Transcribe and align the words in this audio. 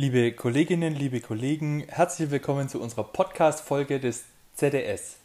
Liebe 0.00 0.32
Kolleginnen, 0.32 0.94
liebe 0.94 1.20
Kollegen, 1.20 1.84
herzlich 1.86 2.30
willkommen 2.30 2.70
zu 2.70 2.80
unserer 2.80 3.04
Podcast-Folge 3.04 4.00
des 4.00 4.24
ZDS. 4.54 5.16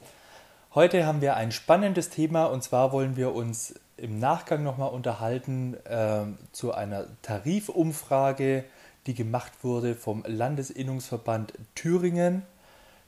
Heute 0.73 1.05
haben 1.05 1.21
wir 1.21 1.37
ein 1.37 1.53
spannendes 1.53 2.09
Thema 2.09 2.47
und 2.47 2.61
zwar 2.61 2.91
wollen 2.91 3.15
wir 3.15 3.33
uns 3.33 3.75
im 3.95 4.19
Nachgang 4.19 4.63
nochmal 4.63 4.89
unterhalten 4.89 5.77
äh, 5.85 6.23
zu 6.51 6.73
einer 6.73 7.05
Tarifumfrage, 7.21 8.65
die 9.07 9.13
gemacht 9.13 9.53
wurde 9.61 9.95
vom 9.95 10.25
Landesinnungsverband 10.27 11.53
Thüringen. 11.75 12.41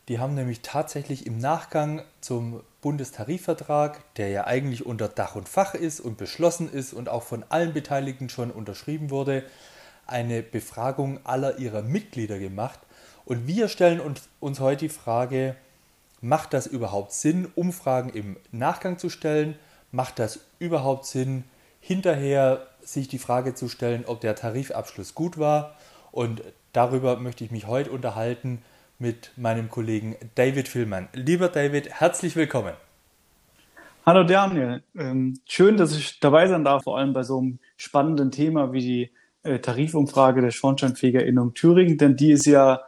Die 0.07 0.19
haben 0.19 0.35
nämlich 0.35 0.61
tatsächlich 0.61 1.27
im 1.27 1.37
Nachgang 1.37 2.01
zum 2.21 2.61
Bundestarifvertrag, 2.79 4.15
der 4.15 4.29
ja 4.29 4.47
eigentlich 4.47 4.85
unter 4.85 5.09
Dach 5.09 5.35
und 5.35 5.49
Fach 5.49 5.73
ist 5.73 5.99
und 5.99 6.17
beschlossen 6.17 6.71
ist 6.71 6.93
und 6.93 7.09
auch 7.09 7.23
von 7.23 7.43
allen 7.49 7.73
Beteiligten 7.73 8.29
schon 8.29 8.51
unterschrieben 8.51 9.09
wurde, 9.09 9.43
eine 10.07 10.41
Befragung 10.43 11.19
aller 11.25 11.59
ihrer 11.59 11.81
Mitglieder 11.81 12.39
gemacht. 12.39 12.79
Und 13.25 13.47
wir 13.47 13.67
stellen 13.67 13.99
uns, 13.99 14.29
uns 14.39 14.59
heute 14.59 14.85
die 14.85 14.89
Frage, 14.89 15.55
macht 16.21 16.53
das 16.53 16.67
überhaupt 16.67 17.11
Sinn, 17.11 17.47
Umfragen 17.55 18.09
im 18.09 18.37
Nachgang 18.51 18.97
zu 18.97 19.09
stellen? 19.09 19.55
Macht 19.91 20.19
das 20.19 20.39
überhaupt 20.59 21.05
Sinn, 21.05 21.43
hinterher 21.79 22.67
sich 22.81 23.07
die 23.07 23.19
Frage 23.19 23.53
zu 23.53 23.69
stellen, 23.69 24.05
ob 24.05 24.21
der 24.21 24.35
Tarifabschluss 24.35 25.13
gut 25.13 25.37
war? 25.37 25.75
Und 26.11 26.41
darüber 26.73 27.17
möchte 27.17 27.43
ich 27.43 27.51
mich 27.51 27.67
heute 27.67 27.91
unterhalten 27.91 28.61
mit 28.99 29.31
meinem 29.35 29.69
Kollegen 29.69 30.15
David 30.35 30.67
Villmann. 30.67 31.07
Lieber 31.13 31.49
David, 31.49 31.89
herzlich 31.89 32.35
willkommen. 32.35 32.73
Hallo 34.05 34.23
Daniel, 34.23 34.81
ähm, 34.97 35.37
schön, 35.45 35.75
dass 35.75 35.95
ich 35.95 36.21
dabei 36.21 36.47
sein 36.47 36.63
darf, 36.63 36.83
vor 36.85 36.97
allem 36.97 37.11
bei 37.11 37.23
so 37.23 37.39
einem 37.39 37.59
spannenden 37.75 38.31
Thema 38.31 38.71
wie 38.71 38.79
die 38.79 39.11
äh, 39.47 39.59
Tarifumfrage 39.59 40.41
der 40.41 40.51
Schornsteinfegerinnung 40.51 41.53
Thüringen, 41.53 41.97
denn 41.97 42.15
die 42.15 42.31
ist 42.31 42.45
ja 42.45 42.81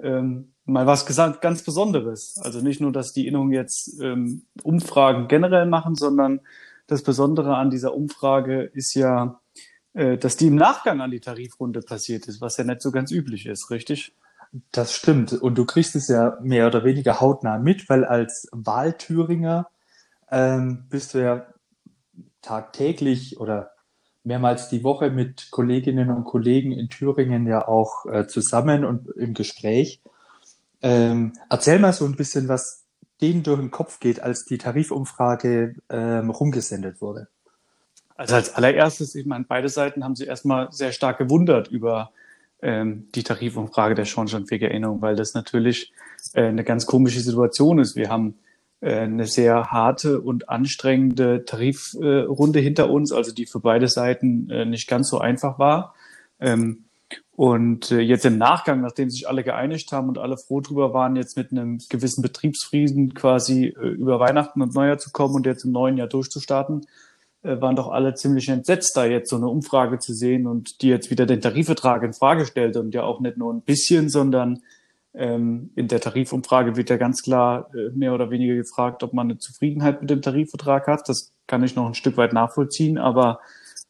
ähm, 0.00 0.52
mal 0.64 0.86
was 0.86 1.06
gesagt 1.06 1.40
ganz 1.40 1.62
Besonderes. 1.62 2.40
Also 2.42 2.60
nicht 2.60 2.80
nur, 2.80 2.92
dass 2.92 3.12
die 3.12 3.26
Innungen 3.26 3.52
jetzt 3.52 4.00
ähm, 4.00 4.42
Umfragen 4.62 5.28
generell 5.28 5.66
machen, 5.66 5.94
sondern 5.94 6.40
das 6.86 7.02
Besondere 7.02 7.56
an 7.56 7.70
dieser 7.70 7.94
Umfrage 7.94 8.62
ist 8.62 8.94
ja, 8.94 9.40
äh, 9.94 10.16
dass 10.16 10.36
die 10.36 10.46
im 10.46 10.56
Nachgang 10.56 11.00
an 11.00 11.10
die 11.10 11.20
Tarifrunde 11.20 11.80
passiert 11.80 12.26
ist, 12.26 12.40
was 12.40 12.56
ja 12.56 12.64
nicht 12.64 12.82
so 12.82 12.92
ganz 12.92 13.10
üblich 13.10 13.46
ist, 13.46 13.70
richtig? 13.70 14.14
Das 14.70 14.94
stimmt. 14.94 15.32
Und 15.32 15.56
du 15.56 15.64
kriegst 15.64 15.96
es 15.96 16.08
ja 16.08 16.38
mehr 16.40 16.68
oder 16.68 16.84
weniger 16.84 17.20
hautnah 17.20 17.58
mit, 17.58 17.88
weil 17.88 18.04
als 18.04 18.48
Wahlthüringer 18.52 19.68
ähm, 20.30 20.86
bist 20.88 21.14
du 21.14 21.22
ja 21.22 21.46
tagtäglich 22.40 23.40
oder 23.40 23.73
mehrmals 24.24 24.68
die 24.68 24.82
Woche 24.82 25.10
mit 25.10 25.50
Kolleginnen 25.50 26.10
und 26.10 26.24
Kollegen 26.24 26.72
in 26.72 26.88
Thüringen 26.88 27.46
ja 27.46 27.68
auch 27.68 28.06
äh, 28.06 28.26
zusammen 28.26 28.84
und 28.84 29.08
im 29.16 29.34
Gespräch. 29.34 30.00
Ähm, 30.82 31.34
erzähl 31.48 31.78
mal 31.78 31.92
so 31.92 32.04
ein 32.04 32.16
bisschen, 32.16 32.48
was 32.48 32.84
denen 33.20 33.42
durch 33.42 33.60
den 33.60 33.70
Kopf 33.70 34.00
geht, 34.00 34.20
als 34.20 34.44
die 34.44 34.58
Tarifumfrage 34.58 35.76
ähm, 35.88 36.30
rumgesendet 36.30 37.00
wurde. 37.00 37.28
Also 38.16 38.34
als 38.34 38.54
allererstes, 38.54 39.14
ich 39.14 39.26
meine, 39.26 39.44
beide 39.46 39.68
Seiten 39.68 40.04
haben 40.04 40.16
sich 40.16 40.28
erstmal 40.28 40.70
sehr 40.72 40.92
stark 40.92 41.18
gewundert 41.18 41.68
über 41.68 42.10
ähm, 42.62 43.08
die 43.14 43.22
Tarifumfrage 43.22 43.94
der 43.94 44.04
Schornsteinfegererinnung, 44.04 45.02
weil 45.02 45.16
das 45.16 45.34
natürlich 45.34 45.92
äh, 46.32 46.44
eine 46.44 46.64
ganz 46.64 46.86
komische 46.86 47.20
Situation 47.20 47.78
ist. 47.78 47.96
Wir 47.96 48.08
haben 48.08 48.38
eine 48.80 49.26
sehr 49.26 49.70
harte 49.70 50.20
und 50.20 50.48
anstrengende 50.48 51.44
Tarifrunde 51.44 52.60
hinter 52.60 52.90
uns, 52.90 53.12
also 53.12 53.32
die 53.32 53.46
für 53.46 53.60
beide 53.60 53.88
Seiten 53.88 54.50
äh, 54.50 54.64
nicht 54.66 54.88
ganz 54.88 55.08
so 55.08 55.18
einfach 55.18 55.58
war. 55.58 55.94
Ähm, 56.38 56.84
und 57.36 57.90
äh, 57.90 58.00
jetzt 58.00 58.26
im 58.26 58.38
Nachgang, 58.38 58.80
nachdem 58.80 59.10
sich 59.10 59.28
alle 59.28 59.42
geeinigt 59.42 59.90
haben 59.90 60.08
und 60.08 60.18
alle 60.18 60.36
froh 60.36 60.60
drüber 60.60 60.92
waren, 60.92 61.16
jetzt 61.16 61.36
mit 61.36 61.50
einem 61.50 61.78
gewissen 61.88 62.22
Betriebsfrieden 62.22 63.14
quasi 63.14 63.66
über 63.66 64.20
Weihnachten 64.20 64.62
und 64.62 64.74
Neujahr 64.74 64.98
zu 64.98 65.10
kommen 65.10 65.34
und 65.34 65.46
jetzt 65.46 65.64
im 65.64 65.72
neuen 65.72 65.96
Jahr 65.96 66.06
durchzustarten, 66.06 66.86
waren 67.42 67.76
doch 67.76 67.90
alle 67.90 68.14
ziemlich 68.14 68.48
entsetzt, 68.48 68.96
da 68.96 69.04
jetzt 69.04 69.28
so 69.28 69.36
eine 69.36 69.48
Umfrage 69.48 69.98
zu 69.98 70.14
sehen 70.14 70.46
und 70.46 70.80
die 70.80 70.88
jetzt 70.88 71.10
wieder 71.10 71.26
den 71.26 71.42
Tarifvertrag 71.42 72.02
in 72.02 72.14
Frage 72.14 72.46
stellt 72.46 72.76
und 72.76 72.94
ja 72.94 73.02
auch 73.02 73.20
nicht 73.20 73.36
nur 73.36 73.52
ein 73.52 73.60
bisschen, 73.60 74.08
sondern 74.08 74.62
in 75.16 75.70
der 75.88 76.00
Tarifumfrage 76.00 76.76
wird 76.76 76.90
ja 76.90 76.96
ganz 76.96 77.22
klar 77.22 77.70
äh, 77.72 77.90
mehr 77.90 78.14
oder 78.14 78.30
weniger 78.30 78.56
gefragt, 78.56 79.04
ob 79.04 79.12
man 79.12 79.28
eine 79.28 79.38
Zufriedenheit 79.38 80.00
mit 80.00 80.10
dem 80.10 80.22
Tarifvertrag 80.22 80.88
hat. 80.88 81.08
Das 81.08 81.32
kann 81.46 81.62
ich 81.62 81.76
noch 81.76 81.86
ein 81.86 81.94
Stück 81.94 82.16
weit 82.16 82.32
nachvollziehen, 82.32 82.98
aber 82.98 83.38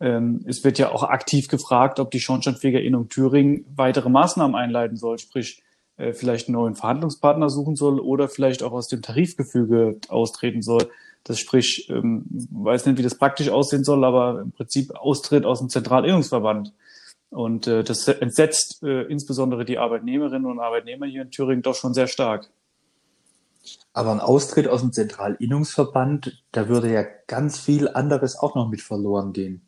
ähm, 0.00 0.44
es 0.46 0.64
wird 0.64 0.78
ja 0.78 0.90
auch 0.90 1.02
aktiv 1.02 1.48
gefragt, 1.48 1.98
ob 1.98 2.10
die 2.10 2.20
Schornsteinfegerinnung 2.20 3.08
Thüringen 3.08 3.64
weitere 3.74 4.10
Maßnahmen 4.10 4.54
einleiten 4.54 4.98
soll, 4.98 5.18
sprich 5.18 5.62
äh, 5.96 6.12
vielleicht 6.12 6.48
einen 6.48 6.56
neuen 6.56 6.74
Verhandlungspartner 6.74 7.48
suchen 7.48 7.76
soll 7.76 8.00
oder 8.00 8.28
vielleicht 8.28 8.62
auch 8.62 8.72
aus 8.72 8.88
dem 8.88 9.00
Tarifgefüge 9.00 9.98
austreten 10.08 10.60
soll. 10.60 10.90
Das 11.22 11.38
sprich, 11.38 11.88
ähm, 11.88 12.26
weiß 12.50 12.84
nicht, 12.84 12.98
wie 12.98 13.02
das 13.02 13.14
praktisch 13.14 13.48
aussehen 13.48 13.84
soll, 13.84 14.04
aber 14.04 14.42
im 14.42 14.52
Prinzip 14.52 14.94
Austritt 14.94 15.46
aus 15.46 15.60
dem 15.60 15.70
Zentralinnungsverband. 15.70 16.74
Und 17.34 17.66
äh, 17.66 17.82
das 17.82 18.06
entsetzt 18.06 18.84
äh, 18.84 19.02
insbesondere 19.02 19.64
die 19.64 19.78
Arbeitnehmerinnen 19.78 20.46
und 20.46 20.60
Arbeitnehmer 20.60 21.06
hier 21.06 21.22
in 21.22 21.32
Thüringen 21.32 21.62
doch 21.62 21.74
schon 21.74 21.92
sehr 21.92 22.06
stark. 22.06 22.48
Aber 23.92 24.12
ein 24.12 24.20
Austritt 24.20 24.68
aus 24.68 24.82
dem 24.82 24.92
Zentralinnungsverband, 24.92 26.44
da 26.52 26.68
würde 26.68 26.92
ja 26.92 27.04
ganz 27.26 27.58
viel 27.58 27.88
anderes 27.88 28.38
auch 28.38 28.54
noch 28.54 28.68
mit 28.68 28.82
verloren 28.82 29.32
gehen. 29.32 29.62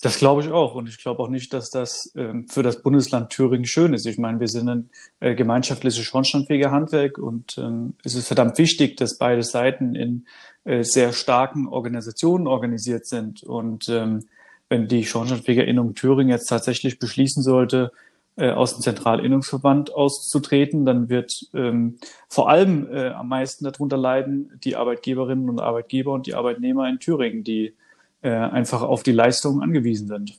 Das 0.00 0.18
glaube 0.18 0.40
ich 0.40 0.48
auch. 0.48 0.74
Und 0.74 0.88
ich 0.88 0.96
glaube 0.96 1.22
auch 1.22 1.28
nicht, 1.28 1.52
dass 1.52 1.68
das 1.68 2.10
ähm, 2.16 2.48
für 2.48 2.62
das 2.62 2.82
Bundesland 2.82 3.28
Thüringen 3.28 3.66
schön 3.66 3.92
ist. 3.92 4.06
Ich 4.06 4.16
meine, 4.16 4.40
wir 4.40 4.48
sind 4.48 4.68
ein 4.68 4.90
äh, 5.20 5.34
gemeinschaftliches 5.34 6.02
schornsteinfähiger 6.04 6.70
Handwerk 6.70 7.18
und 7.18 7.58
ähm, 7.58 7.94
es 8.02 8.14
ist 8.14 8.28
verdammt 8.28 8.56
wichtig, 8.56 8.96
dass 8.96 9.18
beide 9.18 9.42
Seiten 9.42 9.94
in 9.94 10.26
äh, 10.64 10.84
sehr 10.84 11.12
starken 11.12 11.66
Organisationen 11.66 12.46
organisiert 12.46 13.04
sind. 13.04 13.42
Und 13.42 13.90
ähm, 13.90 14.24
wenn 14.68 14.88
die 14.88 15.04
Schornsteinfegerinnung 15.04 15.94
Thüringen 15.94 16.30
jetzt 16.30 16.46
tatsächlich 16.46 16.98
beschließen 16.98 17.42
sollte, 17.42 17.92
äh, 18.36 18.50
aus 18.50 18.74
dem 18.74 18.82
Zentralinnungsverband 18.82 19.94
auszutreten, 19.94 20.84
dann 20.84 21.08
wird 21.08 21.46
ähm, 21.54 21.98
vor 22.28 22.50
allem 22.50 22.86
äh, 22.92 23.08
am 23.08 23.28
meisten 23.28 23.64
darunter 23.64 23.96
leiden 23.96 24.60
die 24.62 24.76
Arbeitgeberinnen 24.76 25.48
und 25.48 25.60
Arbeitgeber 25.60 26.12
und 26.12 26.26
die 26.26 26.34
Arbeitnehmer 26.34 26.88
in 26.88 26.98
Thüringen, 26.98 27.44
die 27.44 27.74
äh, 28.20 28.30
einfach 28.30 28.82
auf 28.82 29.02
die 29.02 29.12
Leistungen 29.12 29.62
angewiesen 29.62 30.08
sind. 30.08 30.38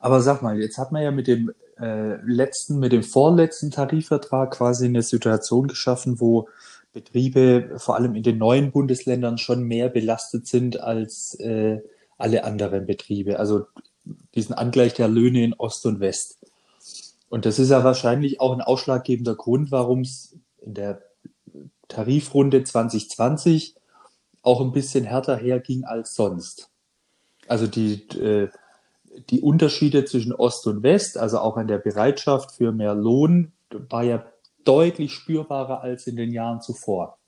Aber 0.00 0.20
sag 0.20 0.42
mal, 0.42 0.58
jetzt 0.58 0.78
hat 0.78 0.92
man 0.92 1.02
ja 1.02 1.10
mit 1.10 1.26
dem 1.26 1.52
äh, 1.78 2.16
letzten, 2.24 2.78
mit 2.78 2.92
dem 2.92 3.02
vorletzten 3.02 3.70
Tarifvertrag 3.70 4.52
quasi 4.52 4.86
eine 4.86 5.02
Situation 5.02 5.68
geschaffen, 5.68 6.20
wo 6.20 6.48
Betriebe 6.92 7.74
vor 7.76 7.96
allem 7.96 8.14
in 8.14 8.22
den 8.22 8.38
neuen 8.38 8.70
Bundesländern 8.70 9.38
schon 9.38 9.64
mehr 9.64 9.88
belastet 9.88 10.46
sind 10.46 10.80
als 10.80 11.34
äh, 11.40 11.80
alle 12.22 12.44
anderen 12.44 12.86
Betriebe. 12.86 13.38
Also 13.38 13.66
diesen 14.34 14.54
Angleich 14.54 14.94
der 14.94 15.08
Löhne 15.08 15.44
in 15.44 15.54
Ost 15.54 15.84
und 15.86 16.00
West. 16.00 16.38
Und 17.28 17.46
das 17.46 17.58
ist 17.58 17.70
ja 17.70 17.82
wahrscheinlich 17.84 18.40
auch 18.40 18.52
ein 18.52 18.60
ausschlaggebender 18.60 19.34
Grund, 19.34 19.70
warum 19.70 20.00
es 20.00 20.36
in 20.60 20.74
der 20.74 21.02
Tarifrunde 21.88 22.64
2020 22.64 23.74
auch 24.42 24.60
ein 24.60 24.72
bisschen 24.72 25.04
härter 25.04 25.36
herging 25.36 25.84
als 25.84 26.14
sonst. 26.14 26.70
Also 27.48 27.66
die, 27.66 28.02
äh, 28.18 28.48
die 29.30 29.40
Unterschiede 29.40 30.04
zwischen 30.04 30.32
Ost 30.32 30.66
und 30.66 30.82
West, 30.82 31.18
also 31.18 31.38
auch 31.38 31.56
an 31.56 31.68
der 31.68 31.78
Bereitschaft 31.78 32.52
für 32.52 32.72
mehr 32.72 32.94
Lohn, 32.94 33.52
war 33.70 34.02
ja 34.02 34.24
deutlich 34.64 35.12
spürbarer 35.12 35.80
als 35.80 36.06
in 36.06 36.16
den 36.16 36.32
Jahren 36.32 36.60
zuvor. 36.60 37.18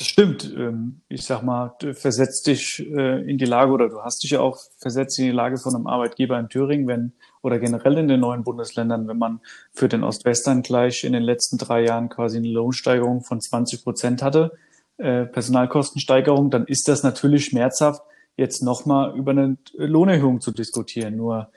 Das 0.00 0.06
stimmt. 0.06 0.50
Ähm, 0.56 1.02
ich 1.10 1.26
sag 1.26 1.42
mal, 1.42 1.74
du 1.78 1.92
versetzt 1.92 2.46
dich 2.46 2.80
äh, 2.90 3.20
in 3.30 3.36
die 3.36 3.44
Lage 3.44 3.70
oder 3.70 3.90
du 3.90 4.00
hast 4.00 4.22
dich 4.22 4.30
ja 4.30 4.40
auch 4.40 4.58
versetzt 4.78 5.18
in 5.18 5.26
die 5.26 5.30
Lage 5.30 5.58
von 5.58 5.74
einem 5.74 5.86
Arbeitgeber 5.86 6.40
in 6.40 6.48
Thüringen, 6.48 6.88
wenn 6.88 7.12
oder 7.42 7.58
generell 7.58 7.98
in 7.98 8.08
den 8.08 8.20
neuen 8.20 8.42
Bundesländern, 8.42 9.08
wenn 9.08 9.18
man 9.18 9.40
für 9.72 9.90
den 9.90 10.02
Ostwestern 10.02 10.62
gleich 10.62 11.04
in 11.04 11.12
den 11.12 11.22
letzten 11.22 11.58
drei 11.58 11.84
Jahren 11.84 12.08
quasi 12.08 12.38
eine 12.38 12.48
Lohnsteigerung 12.48 13.20
von 13.20 13.42
20 13.42 13.84
Prozent 13.84 14.22
hatte, 14.22 14.52
äh, 14.96 15.26
Personalkostensteigerung, 15.26 16.50
dann 16.50 16.64
ist 16.64 16.88
das 16.88 17.02
natürlich 17.02 17.44
schmerzhaft, 17.44 18.00
jetzt 18.38 18.62
nochmal 18.62 19.14
über 19.18 19.32
eine 19.32 19.58
Lohnerhöhung 19.74 20.40
zu 20.40 20.50
diskutieren. 20.50 21.18
Nur 21.18 21.50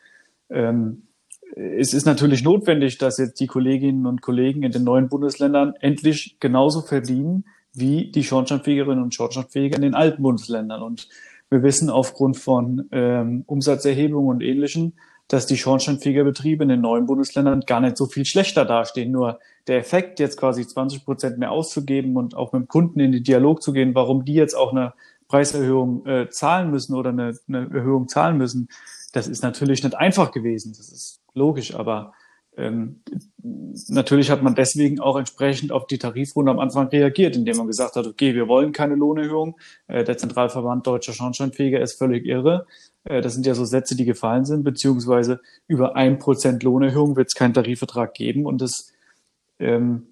ähm, 0.50 1.04
es 1.56 1.94
ist 1.94 2.06
natürlich 2.06 2.44
notwendig, 2.44 2.98
dass 2.98 3.20
jetzt 3.20 3.40
die 3.40 3.48
Kolleginnen 3.48 4.06
und 4.06 4.22
Kollegen 4.22 4.64
in 4.64 4.74
den 4.74 4.84
neuen 4.84 5.08
Bundesländern 5.08 5.76
endlich 5.80 6.36
genauso 6.42 6.82
verdienen 6.82 7.46
wie 7.74 8.12
die 8.12 8.24
Schornsteinfegerinnen 8.24 9.04
und 9.04 9.16
Schornsteinfeger 9.16 9.76
in 9.76 9.82
den 9.82 9.96
alten 9.96 10.22
Bundesländern. 10.22 10.82
Und 10.82 11.10
wir 11.50 11.64
wissen 11.64 11.90
aufgrund 11.90 12.38
von 12.38 12.88
ähm, 12.92 13.44
Umsatzerhebungen 13.48 14.30
und 14.30 14.42
Ähnlichem, 14.42 14.94
dass 15.28 15.48
die 15.48 15.58
Schornsteinfegerbetriebe 15.58 16.64
in 16.64 16.70
den 16.70 16.82
neuen 16.82 17.06
Bundesländern 17.06 17.62
gar 17.62 17.80
nicht 17.80 17.98
so 17.98 18.06
viel 18.06 18.26
schlechter 18.26 18.66
dastehen. 18.66 19.12
Nur 19.12 19.40
der 19.68 19.78
Effekt, 19.78 20.20
jetzt 20.20 20.38
quasi 20.38 20.68
20 20.68 21.06
Prozent 21.06 21.38
mehr 21.38 21.52
auszugeben 21.52 22.18
und 22.18 22.36
auch 22.36 22.54
mit 22.54 22.64
dem 22.64 22.68
Kunden 22.68 23.00
in 23.00 23.12
den 23.12 23.24
Dialog 23.24 23.62
zu 23.64 23.74
gehen, 23.74 23.96
warum 23.96 24.26
die 24.26 24.34
jetzt 24.34 24.56
auch 24.56 24.72
eine 24.72 24.94
Preiserhöhung 25.28 26.06
äh, 26.06 26.30
zahlen 26.30 26.70
müssen 26.70 26.94
oder 26.94 27.10
eine, 27.10 27.38
eine 27.48 27.70
Erhöhung 27.74 28.08
zahlen 28.08 28.38
müssen, 28.38 28.68
das 29.14 29.28
ist 29.28 29.44
natürlich 29.44 29.84
nicht 29.84 29.96
einfach 29.96 30.32
gewesen, 30.32 30.74
das 30.78 30.90
ist 30.90 31.22
logisch, 31.34 31.74
aber 31.76 32.14
ähm, 32.56 33.02
natürlich 33.88 34.30
hat 34.30 34.44
man 34.44 34.56
deswegen 34.56 35.00
auch 35.00 35.18
entsprechend 35.18 35.72
auf 35.72 35.88
die 35.88 35.98
Tarifrunde 35.98 36.52
am 36.52 36.60
Anfang 36.60 36.88
reagiert, 36.88 37.36
indem 37.36 37.58
man 37.58 37.68
gesagt 37.68 37.96
hat, 37.96 38.06
okay, 38.06 38.36
wir 38.36 38.48
wollen 38.48 38.72
keine 38.72 38.96
Lohnerhöhung. 38.96 39.58
Äh, 39.88 40.04
der 40.04 40.18
Zentralverband 40.18 40.86
Deutscher 40.86 41.14
Schornsteinfeger 41.14 41.82
ist 41.82 41.98
völlig 41.98 42.26
irre. 42.26 42.68
Äh, 43.06 43.22
das 43.22 43.34
sind 43.34 43.46
ja 43.46 43.56
so 43.56 43.66
Sätze, 43.66 43.96
die 43.96 44.06
gefallen 44.06 44.46
sind, 44.46 44.64
beziehungsweise 44.64 45.42
über 45.68 45.96
ein 45.96 46.20
Prozent 46.20 46.64
Lohnerhöhung 46.64 47.16
wird 47.16 47.30
es 47.30 47.36
keinen 47.36 47.54
Tarifvertrag 47.54 48.14
geben 48.14 48.46
und 48.46 48.62
das 48.62 48.92
ähm, 49.60 50.08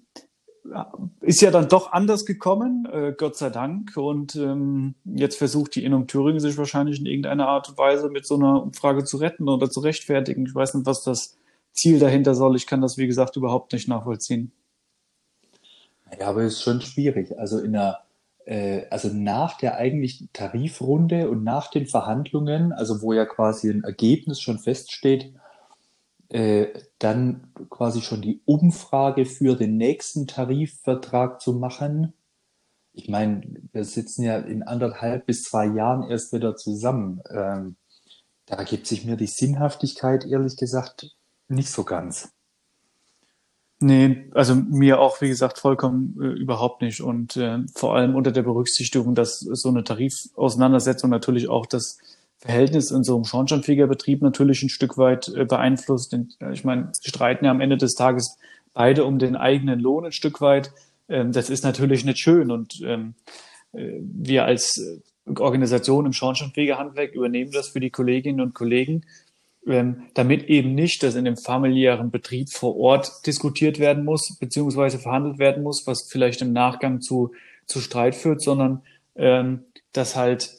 ist 1.20 1.40
ja 1.40 1.50
dann 1.50 1.68
doch 1.68 1.92
anders 1.92 2.24
gekommen, 2.24 2.86
äh, 2.90 3.12
Gott 3.16 3.36
sei 3.36 3.50
Dank. 3.50 3.96
Und 3.96 4.36
ähm, 4.36 4.94
jetzt 5.04 5.38
versucht 5.38 5.74
die 5.74 5.84
Innung 5.84 6.06
Thüringen 6.06 6.40
sich 6.40 6.56
wahrscheinlich 6.56 7.00
in 7.00 7.06
irgendeiner 7.06 7.48
Art 7.48 7.68
und 7.68 7.78
Weise 7.78 8.10
mit 8.10 8.26
so 8.26 8.36
einer 8.36 8.62
Umfrage 8.62 9.04
zu 9.04 9.16
retten 9.16 9.48
oder 9.48 9.70
zu 9.70 9.80
rechtfertigen. 9.80 10.46
Ich 10.46 10.54
weiß 10.54 10.74
nicht, 10.74 10.86
was 10.86 11.02
das 11.02 11.36
Ziel 11.72 11.98
dahinter 11.98 12.34
soll. 12.34 12.56
Ich 12.56 12.66
kann 12.66 12.80
das, 12.80 12.98
wie 12.98 13.06
gesagt, 13.06 13.36
überhaupt 13.36 13.72
nicht 13.72 13.88
nachvollziehen. 13.88 14.52
Ja, 16.18 16.28
aber 16.28 16.42
es 16.42 16.54
ist 16.54 16.62
schon 16.62 16.80
schwierig. 16.80 17.38
Also 17.38 17.58
in 17.58 17.72
der, 17.72 18.00
äh, 18.44 18.86
also 18.90 19.08
nach 19.08 19.56
der 19.56 19.76
eigentlichen 19.76 20.28
Tarifrunde 20.32 21.30
und 21.30 21.44
nach 21.44 21.70
den 21.70 21.86
Verhandlungen, 21.86 22.72
also 22.72 23.02
wo 23.02 23.12
ja 23.12 23.24
quasi 23.24 23.70
ein 23.70 23.84
Ergebnis 23.84 24.40
schon 24.40 24.58
feststeht, 24.58 25.32
äh, 26.28 26.68
dann 26.98 27.52
quasi 27.70 28.00
schon 28.00 28.22
die 28.22 28.40
Umfrage 28.44 29.26
für 29.26 29.56
den 29.56 29.76
nächsten 29.76 30.26
Tarifvertrag 30.26 31.40
zu 31.40 31.52
machen. 31.54 32.14
Ich 32.94 33.08
meine, 33.08 33.42
wir 33.72 33.84
sitzen 33.84 34.22
ja 34.22 34.38
in 34.38 34.62
anderthalb 34.62 35.26
bis 35.26 35.44
zwei 35.44 35.66
Jahren 35.66 36.08
erst 36.10 36.32
wieder 36.32 36.56
zusammen. 36.56 37.22
Ähm, 37.30 37.76
da 38.46 38.64
gibt 38.64 38.86
sich 38.86 39.04
mir 39.04 39.16
die 39.16 39.26
Sinnhaftigkeit, 39.26 40.26
ehrlich 40.26 40.56
gesagt, 40.56 41.14
nicht 41.48 41.70
so 41.70 41.84
ganz. 41.84 42.32
Nee, 43.82 44.30
also 44.32 44.54
mir 44.54 45.00
auch, 45.00 45.20
wie 45.20 45.28
gesagt, 45.28 45.58
vollkommen 45.58 46.16
äh, 46.20 46.26
überhaupt 46.40 46.82
nicht. 46.82 47.00
Und 47.00 47.36
äh, 47.36 47.58
vor 47.74 47.96
allem 47.96 48.14
unter 48.14 48.30
der 48.30 48.42
Berücksichtigung, 48.42 49.14
dass 49.14 49.40
so 49.40 49.68
eine 49.68 49.82
Tarifauseinandersetzung 49.82 51.10
natürlich 51.10 51.48
auch 51.48 51.66
das 51.66 51.98
Verhältnis 52.38 52.90
in 52.90 53.02
so 53.02 53.16
einem 53.16 53.24
Schornsteinfegerbetrieb 53.24 54.22
natürlich 54.22 54.62
ein 54.62 54.68
Stück 54.68 54.98
weit 54.98 55.28
äh, 55.28 55.44
beeinflusst. 55.44 56.12
Denn, 56.12 56.32
äh, 56.40 56.52
ich 56.52 56.64
meine, 56.64 56.90
sie 56.92 57.08
streiten 57.08 57.44
ja 57.44 57.50
am 57.50 57.60
Ende 57.60 57.76
des 57.76 57.94
Tages 57.94 58.38
beide 58.72 59.04
um 59.04 59.18
den 59.18 59.36
eigenen 59.36 59.80
Lohn 59.80 60.06
ein 60.06 60.12
Stück 60.12 60.40
weit. 60.40 60.72
Ähm, 61.08 61.32
das 61.32 61.50
ist 61.50 61.64
natürlich 61.64 62.04
nicht 62.04 62.18
schön. 62.18 62.52
Und 62.52 62.80
ähm, 62.84 63.14
äh, 63.72 63.98
wir 64.00 64.44
als 64.44 64.78
äh, 64.78 65.00
Organisation 65.40 66.06
im 66.06 66.12
Schornsteinfegerhandwerk 66.12 67.14
übernehmen 67.14 67.52
das 67.52 67.68
für 67.68 67.80
die 67.80 67.90
Kolleginnen 67.90 68.40
und 68.40 68.54
Kollegen, 68.54 69.04
damit 69.64 70.44
eben 70.48 70.74
nicht, 70.74 71.02
dass 71.02 71.14
in 71.14 71.24
dem 71.24 71.36
familiären 71.36 72.10
Betrieb 72.10 72.50
vor 72.50 72.76
Ort 72.76 73.26
diskutiert 73.26 73.78
werden 73.78 74.04
muss, 74.04 74.36
beziehungsweise 74.38 74.98
verhandelt 74.98 75.38
werden 75.38 75.62
muss, 75.62 75.86
was 75.86 76.10
vielleicht 76.10 76.42
im 76.42 76.52
Nachgang 76.52 77.00
zu, 77.00 77.32
zu 77.66 77.80
Streit 77.80 78.16
führt, 78.16 78.42
sondern 78.42 78.82
ähm, 79.14 79.64
dass 79.92 80.16
halt 80.16 80.50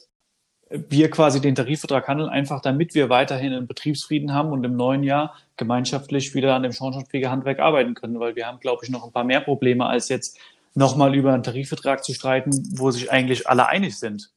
wir 0.70 1.10
quasi 1.10 1.40
den 1.40 1.54
Tarifvertrag 1.54 2.08
handeln, 2.08 2.30
einfach 2.30 2.60
damit 2.60 2.94
wir 2.94 3.10
weiterhin 3.10 3.52
einen 3.52 3.66
Betriebsfrieden 3.66 4.32
haben 4.32 4.50
und 4.50 4.64
im 4.64 4.76
neuen 4.76 5.02
Jahr 5.02 5.34
gemeinschaftlich 5.56 6.34
wieder 6.34 6.54
an 6.54 6.62
dem 6.62 6.72
Schornsteinfegerhandwerk 6.72 7.60
arbeiten 7.60 7.94
können, 7.94 8.18
weil 8.18 8.34
wir 8.34 8.46
haben, 8.46 8.58
glaube 8.58 8.84
ich, 8.84 8.90
noch 8.90 9.04
ein 9.04 9.12
paar 9.12 9.24
mehr 9.24 9.40
Probleme, 9.40 9.86
als 9.86 10.08
jetzt 10.08 10.38
nochmal 10.74 11.14
über 11.14 11.32
einen 11.32 11.42
Tarifvertrag 11.42 12.02
zu 12.02 12.14
streiten, 12.14 12.50
wo 12.76 12.90
sich 12.90 13.12
eigentlich 13.12 13.48
alle 13.48 13.68
einig 13.68 13.96
sind. 13.98 14.30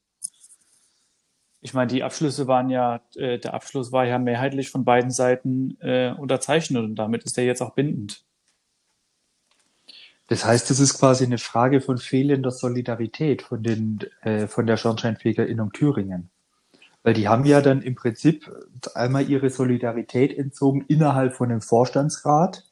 Ich 1.67 1.73
meine, 1.73 1.91
die 1.91 2.01
Abschlüsse 2.01 2.47
waren 2.47 2.69
ja, 2.69 3.01
äh, 3.15 3.39
der 3.39 3.53
Abschluss 3.53 3.91
war 3.91 4.05
ja 4.05 4.19
mehrheitlich 4.19 4.69
von 4.69 4.85
beiden 4.85 5.11
Seiten 5.11 5.77
äh, 5.81 6.13
unterzeichnet 6.17 6.81
und 6.81 6.95
damit 6.95 7.25
ist 7.25 7.37
er 7.37 7.43
jetzt 7.43 7.61
auch 7.61 7.73
bindend. 7.73 8.23
Das 10.27 10.45
heißt, 10.45 10.71
es 10.71 10.79
ist 10.79 10.97
quasi 10.97 11.25
eine 11.25 11.37
Frage 11.37 11.81
von 11.81 11.97
fehlender 11.97 12.51
Solidarität 12.51 13.41
von, 13.41 13.63
den, 13.63 13.99
äh, 14.21 14.47
von 14.47 14.65
der 14.65 14.77
Schornsteinfegerinnung 14.77 15.73
Thüringen. 15.73 16.29
Weil 17.03 17.15
die 17.15 17.27
haben 17.27 17.43
ja 17.43 17.59
dann 17.59 17.81
im 17.81 17.95
Prinzip 17.95 18.49
einmal 18.95 19.29
ihre 19.29 19.49
Solidarität 19.49 20.37
entzogen 20.37 20.85
innerhalb 20.87 21.33
von 21.33 21.49
dem 21.49 21.59
Vorstandsrat. 21.59 22.63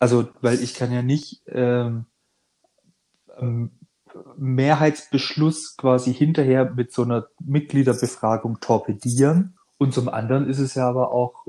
Also, 0.00 0.28
weil 0.40 0.60
ich 0.60 0.74
kann 0.74 0.90
ja 0.90 1.02
nicht 1.02 1.42
ähm, 1.46 2.06
ähm, 3.38 3.70
Mehrheitsbeschluss 4.36 5.76
quasi 5.76 6.12
hinterher 6.12 6.70
mit 6.70 6.92
so 6.92 7.02
einer 7.02 7.26
Mitgliederbefragung 7.40 8.60
torpedieren. 8.60 9.58
Und 9.78 9.94
zum 9.94 10.08
anderen 10.08 10.48
ist 10.48 10.58
es 10.58 10.74
ja 10.74 10.88
aber 10.88 11.12
auch 11.12 11.46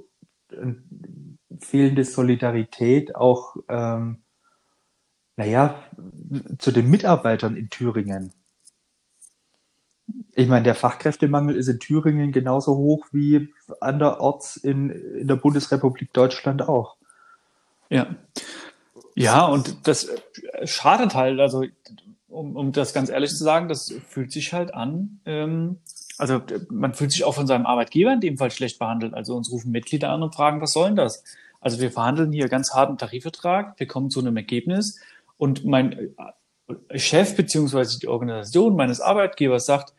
fehlende 1.59 2.03
Solidarität 2.03 3.15
auch 3.15 3.55
ähm, 3.69 4.23
naja, 5.35 5.83
zu 6.59 6.71
den 6.71 6.89
Mitarbeitern 6.89 7.55
in 7.55 7.69
Thüringen. 7.69 8.33
Ich 10.35 10.47
meine, 10.47 10.63
der 10.63 10.75
Fachkräftemangel 10.75 11.55
ist 11.55 11.67
in 11.67 11.79
Thüringen 11.79 12.31
genauso 12.31 12.75
hoch 12.75 13.07
wie 13.11 13.53
anderorts 13.79 14.57
in, 14.57 14.89
in 14.89 15.27
der 15.27 15.35
Bundesrepublik 15.35 16.13
Deutschland 16.13 16.61
auch. 16.61 16.97
Ja. 17.89 18.15
Ja, 19.15 19.45
und 19.45 19.87
das 19.87 20.09
schadet 20.65 21.13
halt, 21.13 21.39
also 21.39 21.63
um, 22.33 22.55
um 22.55 22.71
das 22.71 22.93
ganz 22.93 23.09
ehrlich 23.09 23.31
zu 23.31 23.43
sagen, 23.43 23.67
das 23.67 23.93
fühlt 24.09 24.31
sich 24.31 24.53
halt 24.53 24.73
an. 24.73 25.19
Ähm, 25.25 25.77
also 26.17 26.41
man 26.69 26.93
fühlt 26.93 27.11
sich 27.11 27.23
auch 27.23 27.35
von 27.35 27.47
seinem 27.47 27.65
Arbeitgeber 27.65 28.13
in 28.13 28.21
dem 28.21 28.37
Fall 28.37 28.51
schlecht 28.51 28.79
behandelt. 28.79 29.13
Also 29.13 29.35
uns 29.35 29.51
rufen 29.51 29.71
Mitglieder 29.71 30.09
an 30.09 30.23
und 30.23 30.35
fragen, 30.35 30.61
was 30.61 30.73
soll 30.73 30.87
denn 30.87 30.95
das? 30.95 31.23
Also 31.61 31.79
wir 31.79 31.91
verhandeln 31.91 32.31
hier 32.31 32.49
ganz 32.49 32.73
harten 32.73 32.97
Tarifvertrag, 32.97 33.79
wir 33.79 33.87
kommen 33.87 34.09
zu 34.09 34.19
einem 34.19 34.35
Ergebnis 34.35 34.99
und 35.37 35.63
mein 35.65 36.13
äh, 36.89 36.99
Chef 36.99 37.35
beziehungsweise 37.35 37.99
die 37.99 38.07
Organisation 38.07 38.75
meines 38.75 38.99
Arbeitgebers 38.99 39.65
sagt, 39.65 39.93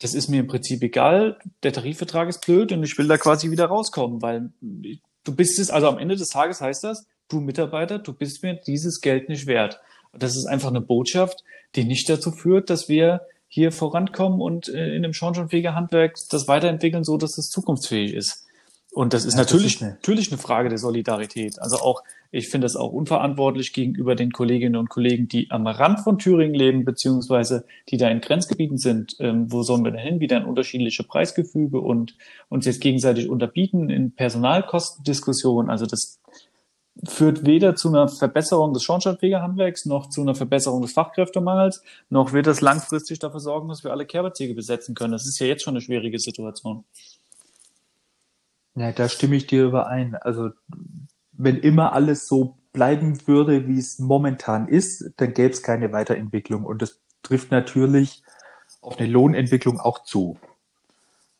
das 0.00 0.14
ist 0.14 0.28
mir 0.28 0.40
im 0.40 0.46
Prinzip 0.46 0.80
egal, 0.82 1.38
der 1.64 1.72
Tarifvertrag 1.72 2.28
ist 2.28 2.46
blöd 2.46 2.70
und 2.70 2.84
ich 2.84 2.96
will 2.98 3.08
da 3.08 3.18
quasi 3.18 3.50
wieder 3.50 3.66
rauskommen, 3.66 4.22
weil 4.22 4.50
du 4.60 5.34
bist 5.34 5.58
es, 5.58 5.70
also 5.70 5.88
am 5.88 5.98
Ende 5.98 6.14
des 6.14 6.28
Tages 6.28 6.60
heißt 6.60 6.84
das, 6.84 7.06
du 7.28 7.40
Mitarbeiter, 7.40 7.98
du 7.98 8.12
bist 8.12 8.44
mir 8.44 8.54
dieses 8.54 9.00
Geld 9.00 9.28
nicht 9.28 9.46
wert. 9.46 9.80
Das 10.12 10.36
ist 10.36 10.46
einfach 10.46 10.68
eine 10.68 10.80
Botschaft, 10.80 11.44
die 11.76 11.84
nicht 11.84 12.08
dazu 12.08 12.30
führt, 12.30 12.70
dass 12.70 12.88
wir 12.88 13.22
hier 13.48 13.72
vorankommen 13.72 14.40
und 14.40 14.68
äh, 14.68 14.94
in 14.94 15.02
dem 15.02 15.14
schornsteinfähiger 15.14 15.74
Handwerk 15.74 16.16
das 16.30 16.48
weiterentwickeln, 16.48 17.04
so 17.04 17.16
dass 17.16 17.38
es 17.38 17.48
zukunftsfähig 17.48 18.12
ist. 18.12 18.44
Und 18.92 19.12
das 19.12 19.24
ist 19.24 19.34
ja, 19.34 19.40
natürlich, 19.40 19.78
das 19.78 19.88
ist 19.88 19.94
natürlich 19.96 20.32
eine 20.32 20.38
Frage 20.38 20.70
der 20.70 20.78
Solidarität. 20.78 21.60
Also 21.60 21.76
auch, 21.76 22.02
ich 22.30 22.48
finde 22.48 22.66
es 22.66 22.74
auch 22.74 22.92
unverantwortlich 22.92 23.72
gegenüber 23.72 24.14
den 24.14 24.32
Kolleginnen 24.32 24.76
und 24.76 24.88
Kollegen, 24.88 25.28
die 25.28 25.50
am 25.50 25.66
Rand 25.66 26.00
von 26.00 26.18
Thüringen 26.18 26.54
leben, 26.54 26.84
beziehungsweise 26.84 27.64
die 27.90 27.96
da 27.96 28.08
in 28.08 28.20
Grenzgebieten 28.20 28.78
sind. 28.78 29.16
Ähm, 29.20 29.52
wo 29.52 29.62
sollen 29.62 29.84
wir 29.84 29.92
denn 29.92 30.00
hin? 30.00 30.20
Wieder 30.20 30.38
in 30.38 30.44
unterschiedliche 30.44 31.04
Preisgefüge 31.04 31.80
und 31.80 32.16
uns 32.48 32.66
jetzt 32.66 32.80
gegenseitig 32.80 33.28
unterbieten 33.28 33.90
in 33.90 34.12
Personalkostendiskussionen. 34.12 35.70
Also 35.70 35.86
das 35.86 36.18
führt 37.06 37.46
weder 37.46 37.76
zu 37.76 37.88
einer 37.88 38.08
Verbesserung 38.08 38.72
des 38.72 38.82
Schornsteinfegerhandwerks 38.82 39.86
noch 39.86 40.08
zu 40.08 40.20
einer 40.20 40.34
Verbesserung 40.34 40.82
des 40.82 40.92
Fachkräftemangels, 40.92 41.82
noch 42.10 42.32
wird 42.32 42.46
das 42.46 42.60
langfristig 42.60 43.18
dafür 43.18 43.40
sorgen, 43.40 43.68
dass 43.68 43.84
wir 43.84 43.92
alle 43.92 44.06
Kehrbeziege 44.06 44.54
besetzen 44.54 44.94
können. 44.94 45.12
Das 45.12 45.26
ist 45.26 45.38
ja 45.38 45.46
jetzt 45.46 45.62
schon 45.62 45.74
eine 45.74 45.80
schwierige 45.80 46.18
Situation. 46.18 46.84
Ja, 48.74 48.92
da 48.92 49.08
stimme 49.08 49.36
ich 49.36 49.46
dir 49.46 49.66
überein. 49.66 50.14
Also, 50.14 50.50
wenn 51.32 51.58
immer 51.58 51.92
alles 51.92 52.28
so 52.28 52.56
bleiben 52.72 53.26
würde, 53.26 53.66
wie 53.66 53.78
es 53.78 53.98
momentan 53.98 54.68
ist, 54.68 55.10
dann 55.16 55.34
gäbe 55.34 55.50
es 55.50 55.62
keine 55.62 55.92
Weiterentwicklung. 55.92 56.64
Und 56.64 56.82
das 56.82 57.00
trifft 57.22 57.50
natürlich 57.50 58.22
auf 58.80 58.98
eine 58.98 59.08
Lohnentwicklung 59.08 59.80
auch 59.80 60.04
zu. 60.04 60.38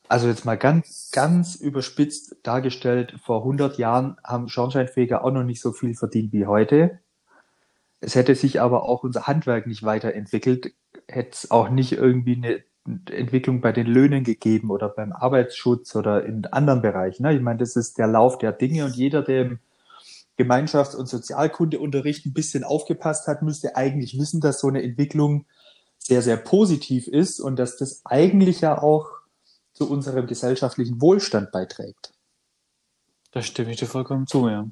Also 0.08 0.26
jetzt 0.26 0.46
mal 0.46 0.56
ganz, 0.56 1.10
ganz 1.12 1.54
überspitzt 1.54 2.36
dargestellt, 2.42 3.14
vor 3.22 3.40
100 3.40 3.76
Jahren 3.76 4.16
haben 4.24 4.48
Schornsteinfeger 4.48 5.22
auch 5.22 5.30
noch 5.30 5.44
nicht 5.44 5.60
so 5.60 5.72
viel 5.72 5.94
verdient 5.94 6.32
wie 6.32 6.46
heute. 6.46 6.98
Es 8.00 8.14
hätte 8.14 8.34
sich 8.34 8.60
aber 8.60 8.84
auch 8.84 9.02
unser 9.02 9.26
Handwerk 9.26 9.66
nicht 9.66 9.82
weiterentwickelt, 9.82 10.72
hätte 11.08 11.30
es 11.32 11.50
auch 11.50 11.68
nicht 11.68 11.92
irgendwie 11.92 12.36
eine 12.36 12.62
Entwicklung 13.10 13.60
bei 13.60 13.72
den 13.72 13.86
Löhnen 13.86 14.24
gegeben 14.24 14.70
oder 14.70 14.88
beim 14.88 15.12
Arbeitsschutz 15.12 15.94
oder 15.94 16.24
in 16.24 16.46
anderen 16.46 16.80
Bereichen. 16.80 17.24
Ne? 17.24 17.34
Ich 17.34 17.42
meine, 17.42 17.58
das 17.58 17.76
ist 17.76 17.98
der 17.98 18.06
Lauf 18.06 18.38
der 18.38 18.52
Dinge 18.52 18.86
und 18.86 18.96
jeder, 18.96 19.22
der 19.22 19.42
im 19.42 19.58
Gemeinschafts- 20.38 20.96
und 20.96 21.08
Sozialkundeunterricht 21.08 22.24
ein 22.24 22.32
bisschen 22.32 22.64
aufgepasst 22.64 23.26
hat, 23.26 23.42
müsste 23.42 23.76
eigentlich 23.76 24.18
wissen, 24.18 24.40
dass 24.40 24.60
so 24.60 24.68
eine 24.68 24.82
Entwicklung 24.82 25.44
sehr, 25.98 26.22
sehr 26.22 26.36
positiv 26.36 27.08
ist 27.08 27.40
und 27.40 27.58
dass 27.58 27.76
das 27.76 28.02
eigentlich 28.06 28.60
ja 28.62 28.80
auch 28.80 29.17
zu 29.78 29.88
unserem 29.88 30.26
gesellschaftlichen 30.26 31.00
Wohlstand 31.00 31.52
beiträgt. 31.52 32.12
Da 33.30 33.42
stimme 33.42 33.70
ich 33.70 33.76
dir 33.76 33.86
vollkommen 33.86 34.26
zu, 34.26 34.48
ja. 34.48 34.66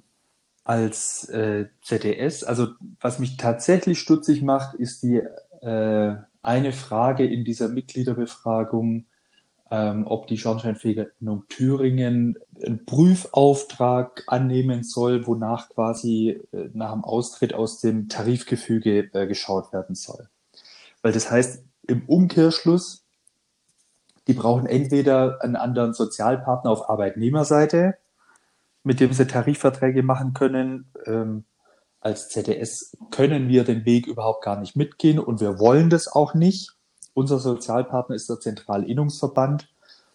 Als 0.65 1.29
äh, 1.29 1.67
ZDS, 1.83 2.43
also 2.43 2.71
was 3.01 3.21
mich 3.21 3.37
tatsächlich 3.37 4.01
stutzig 4.01 4.43
macht, 4.43 4.75
ist 4.75 5.05
die 5.05 5.23
äh, 5.63 6.17
eine 6.43 6.73
Frage 6.73 7.25
in 7.25 7.45
dieser 7.45 7.69
Mitgliederbefragung, 7.69 9.07
ähm, 9.71 10.07
ob 10.09 10.27
die 10.27 10.39
Schornsteinfeger-Innung 10.39 11.45
Thüringen 11.49 12.37
einen 12.65 12.85
Prüfauftrag 12.85 14.25
annehmen 14.27 14.83
soll, 14.83 15.25
wonach 15.29 15.69
quasi 15.69 16.41
äh, 16.53 16.69
nach 16.73 16.93
dem 16.95 17.05
Austritt 17.05 17.55
aus 17.55 17.79
dem 17.79 18.09
Tarifgefüge 18.09 19.09
äh, 19.13 19.27
geschaut 19.29 19.73
werden 19.73 19.95
soll. 19.95 20.29
Weil 21.03 21.13
das 21.13 21.31
heißt, 21.31 21.63
im 21.87 22.07
Umkehrschluss, 22.07 23.06
die 24.27 24.35
brauchen 24.35 24.67
entweder 24.67 25.43
einen 25.43 25.57
anderen 25.57 25.95
Sozialpartner 25.95 26.71
auf 26.71 26.89
Arbeitnehmerseite, 26.91 27.97
mit 28.83 29.01
dem 29.01 29.13
sie 29.13 29.27
Tarifverträge 29.27 30.03
machen 30.03 30.33
können. 30.35 30.93
Ähm, 31.07 31.45
als 32.01 32.29
ZDS 32.29 32.97
können 33.11 33.49
wir 33.49 33.65
den 33.65 33.85
Weg 33.85 34.07
überhaupt 34.07 34.45
gar 34.45 34.61
nicht 34.61 34.77
mitgehen 34.77 35.19
und 35.19 35.41
wir 35.41 35.59
wollen 35.59 35.91
das 35.91 36.09
auch 36.09 36.35
nicht. 36.35 36.73
Unser 37.15 37.39
Sozialpartner 37.39 38.15
ist 38.15 38.29
der 38.29 38.41
Zentralinnungsverband 38.41 39.69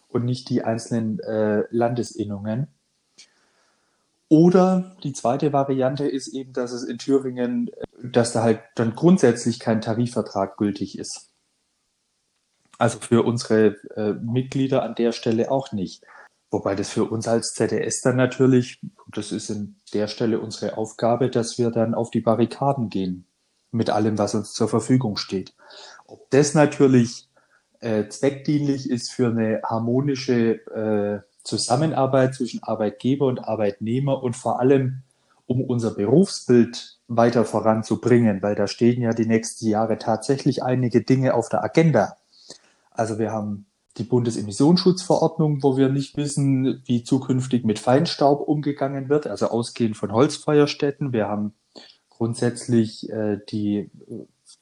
und 0.08 0.24
nicht 0.24 0.48
die 0.48 0.62
einzelnen 0.62 1.18
äh, 1.20 1.64
Landesinnungen. 1.70 2.68
Oder 4.28 4.96
die 5.02 5.12
zweite 5.12 5.52
Variante 5.52 6.06
ist 6.06 6.28
eben, 6.28 6.54
dass 6.54 6.72
es 6.72 6.84
in 6.84 6.98
Thüringen, 6.98 7.68
äh, 7.68 7.84
dass 8.02 8.32
da 8.32 8.42
halt 8.42 8.60
dann 8.76 8.94
grundsätzlich 8.94 9.58
kein 9.60 9.80
Tarifvertrag 9.80 10.56
gültig 10.56 10.98
ist. 10.98 11.31
Also 12.78 12.98
für 13.00 13.24
unsere 13.24 13.76
äh, 13.96 14.12
Mitglieder 14.14 14.82
an 14.82 14.94
der 14.94 15.12
Stelle 15.12 15.50
auch 15.50 15.72
nicht. 15.72 16.04
Wobei 16.50 16.74
das 16.74 16.90
für 16.90 17.04
uns 17.04 17.28
als 17.28 17.54
ZDS 17.54 18.02
dann 18.02 18.16
natürlich, 18.16 18.80
das 19.08 19.32
ist 19.32 19.48
in 19.48 19.76
der 19.94 20.06
Stelle 20.06 20.38
unsere 20.38 20.76
Aufgabe, 20.76 21.30
dass 21.30 21.56
wir 21.58 21.70
dann 21.70 21.94
auf 21.94 22.10
die 22.10 22.20
Barrikaden 22.20 22.90
gehen 22.90 23.26
mit 23.70 23.88
allem, 23.88 24.18
was 24.18 24.34
uns 24.34 24.52
zur 24.52 24.68
Verfügung 24.68 25.16
steht. 25.16 25.54
Ob 26.06 26.30
das 26.30 26.52
natürlich 26.52 27.28
äh, 27.80 28.06
zweckdienlich 28.08 28.90
ist 28.90 29.10
für 29.10 29.28
eine 29.28 29.62
harmonische 29.64 30.60
äh, 30.70 31.20
Zusammenarbeit 31.42 32.34
zwischen 32.34 32.62
Arbeitgeber 32.62 33.26
und 33.26 33.40
Arbeitnehmer 33.40 34.22
und 34.22 34.36
vor 34.36 34.60
allem, 34.60 35.02
um 35.46 35.64
unser 35.64 35.92
Berufsbild 35.92 37.00
weiter 37.08 37.44
voranzubringen, 37.44 38.42
weil 38.42 38.54
da 38.54 38.68
stehen 38.68 39.02
ja 39.02 39.12
die 39.12 39.26
nächsten 39.26 39.66
Jahre 39.66 39.98
tatsächlich 39.98 40.62
einige 40.62 41.02
Dinge 41.02 41.34
auf 41.34 41.48
der 41.48 41.64
Agenda. 41.64 42.16
Also 42.94 43.18
wir 43.18 43.32
haben 43.32 43.66
die 43.98 44.04
Bundesemissionsschutzverordnung, 44.04 45.62
wo 45.62 45.76
wir 45.76 45.88
nicht 45.88 46.16
wissen, 46.16 46.82
wie 46.86 47.04
zukünftig 47.04 47.64
mit 47.64 47.78
Feinstaub 47.78 48.40
umgegangen 48.40 49.08
wird, 49.08 49.26
also 49.26 49.48
ausgehend 49.48 49.96
von 49.96 50.12
Holzfeuerstätten. 50.12 51.12
Wir 51.12 51.28
haben 51.28 51.54
grundsätzlich 52.08 53.10
äh, 53.10 53.38
die 53.50 53.90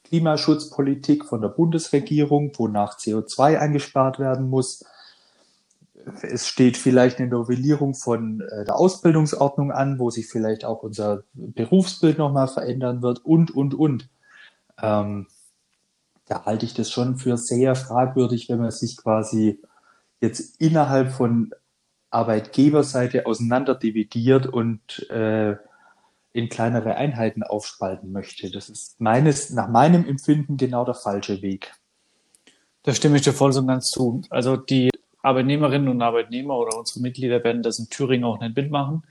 Klimaschutzpolitik 0.05 1.25
von 1.25 1.41
der 1.41 1.49
Bundesregierung, 1.49 2.53
wonach 2.57 2.99
CO2 2.99 3.59
eingespart 3.59 4.19
werden 4.19 4.49
muss. 4.49 4.85
Es 6.23 6.49
steht 6.49 6.77
vielleicht 6.77 7.19
eine 7.19 7.29
Novellierung 7.29 7.95
von 7.95 8.41
äh, 8.41 8.65
der 8.65 8.77
Ausbildungsordnung 8.77 9.71
an, 9.71 9.99
wo 10.01 10.11
sich 10.11 10.27
vielleicht 10.27 10.65
auch 10.65 10.83
unser 10.83 11.23
Berufsbild 11.35 12.19
nochmal 12.19 12.49
verändern 12.49 13.03
wird 13.03 13.25
und, 13.25 13.53
und, 13.53 13.75
und. 13.75 14.09
Ähm, 14.81 15.29
da 16.31 16.45
halte 16.45 16.65
ich 16.65 16.75
das 16.75 16.91
schon 16.91 17.17
für 17.17 17.37
sehr 17.37 17.75
fragwürdig, 17.75 18.49
wenn 18.49 18.61
man 18.61 18.71
sich 18.71 18.97
quasi 18.97 19.61
jetzt 20.21 20.61
innerhalb 20.61 21.11
von 21.11 21.51
Arbeitgeberseite 22.11 23.27
auseinander 23.27 23.75
dividiert 23.75 24.47
und 24.47 25.11
äh, 25.11 25.57
in 26.33 26.49
kleinere 26.49 26.95
Einheiten 26.95 27.43
aufspalten 27.43 28.13
möchte. 28.13 28.49
Das 28.49 28.69
ist 28.69 29.01
meines, 29.01 29.51
nach 29.51 29.69
meinem 29.69 30.07
Empfinden 30.07 30.57
genau 30.57 30.85
der 30.85 30.95
falsche 30.95 31.43
Weg. 31.43 31.73
Da 32.85 32.95
stimme 32.95 33.17
ich 33.17 33.23
dir 33.23 33.33
voll 33.33 33.57
und 33.57 33.67
ganz 33.67 33.91
zu. 33.91 34.23
Also 34.31 34.57
die 34.57 34.91
Arbeitnehmerinnen 35.23 35.89
und 35.89 36.01
Arbeitnehmer 36.01 36.57
oder 36.57 36.79
unsere 36.79 37.01
Mitglieder 37.01 37.43
werden 37.43 37.65
das 37.65 37.81
in 37.81 37.91
Thüringen 37.91 38.25
auch 38.25 38.39
nicht 38.39 38.57
mitmachen. 38.57 39.03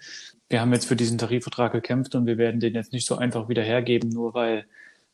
Wir 0.48 0.62
haben 0.62 0.72
jetzt 0.72 0.86
für 0.86 0.96
diesen 0.96 1.18
Tarifvertrag 1.18 1.74
gekämpft 1.74 2.16
und 2.16 2.26
wir 2.26 2.38
werden 2.38 2.62
den 2.62 2.76
jetzt 2.76 2.94
nicht 2.94 3.06
so 3.06 3.18
einfach 3.18 3.50
wieder 3.50 3.62
hergeben, 3.62 4.08
nur 4.08 4.34
weil 4.34 4.66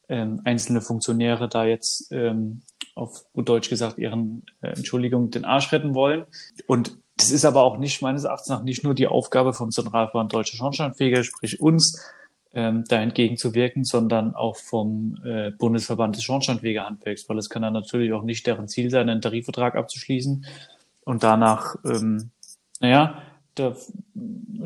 ähm, 0.10 0.42
einzelne 0.44 0.82
Funktionäre 0.82 1.48
da 1.50 1.66
jetzt 1.66 2.12
ähm, 2.12 2.62
auf 2.96 3.26
gut 3.34 3.50
Deutsch 3.50 3.70
gesagt 3.70 3.98
ihren 3.98 4.44
äh, 4.62 4.70
Entschuldigung 4.70 5.32
den 5.32 5.46
Arsch 5.46 5.72
retten 5.72 5.94
wollen. 5.94 6.26
Und 6.68 6.98
das 7.18 7.32
ist 7.32 7.46
aber 7.46 7.64
auch 7.64 7.78
nicht, 7.78 8.02
meines 8.02 8.24
Erachtens 8.24 8.50
nach, 8.50 8.64
nicht 8.64 8.84
nur 8.84 8.94
die 8.94 9.08
Aufgabe 9.08 9.54
vom 9.54 9.72
Zentralverband 9.72 10.34
Deutsche 10.34 10.58
Schornsteinfeger, 10.58 11.24
sprich 11.24 11.60
uns, 11.60 12.02
ähm, 12.54 12.86
da 12.88 13.02
entgegenzuwirken, 13.02 13.84
sondern 13.84 14.34
auch 14.34 14.56
vom 14.56 15.18
äh, 15.26 15.52
Bundesverband 15.52 16.16
des 16.16 16.24
Schornsteinfegerhandwerks, 16.24 17.28
weil 17.28 17.38
es 17.38 17.50
kann 17.50 17.62
dann 17.62 17.74
natürlich 17.74 18.14
auch 18.14 18.24
nicht 18.24 18.48
deren 18.48 18.68
Ziel 18.68 18.90
sein, 18.90 19.10
einen 19.10 19.22
Tarifvertrag 19.22 19.76
abzuschließen 19.76 20.46
und 21.04 21.24
danach, 21.24 21.76
ähm, 21.84 22.32
naja, 22.80 23.22
da, 23.56 23.76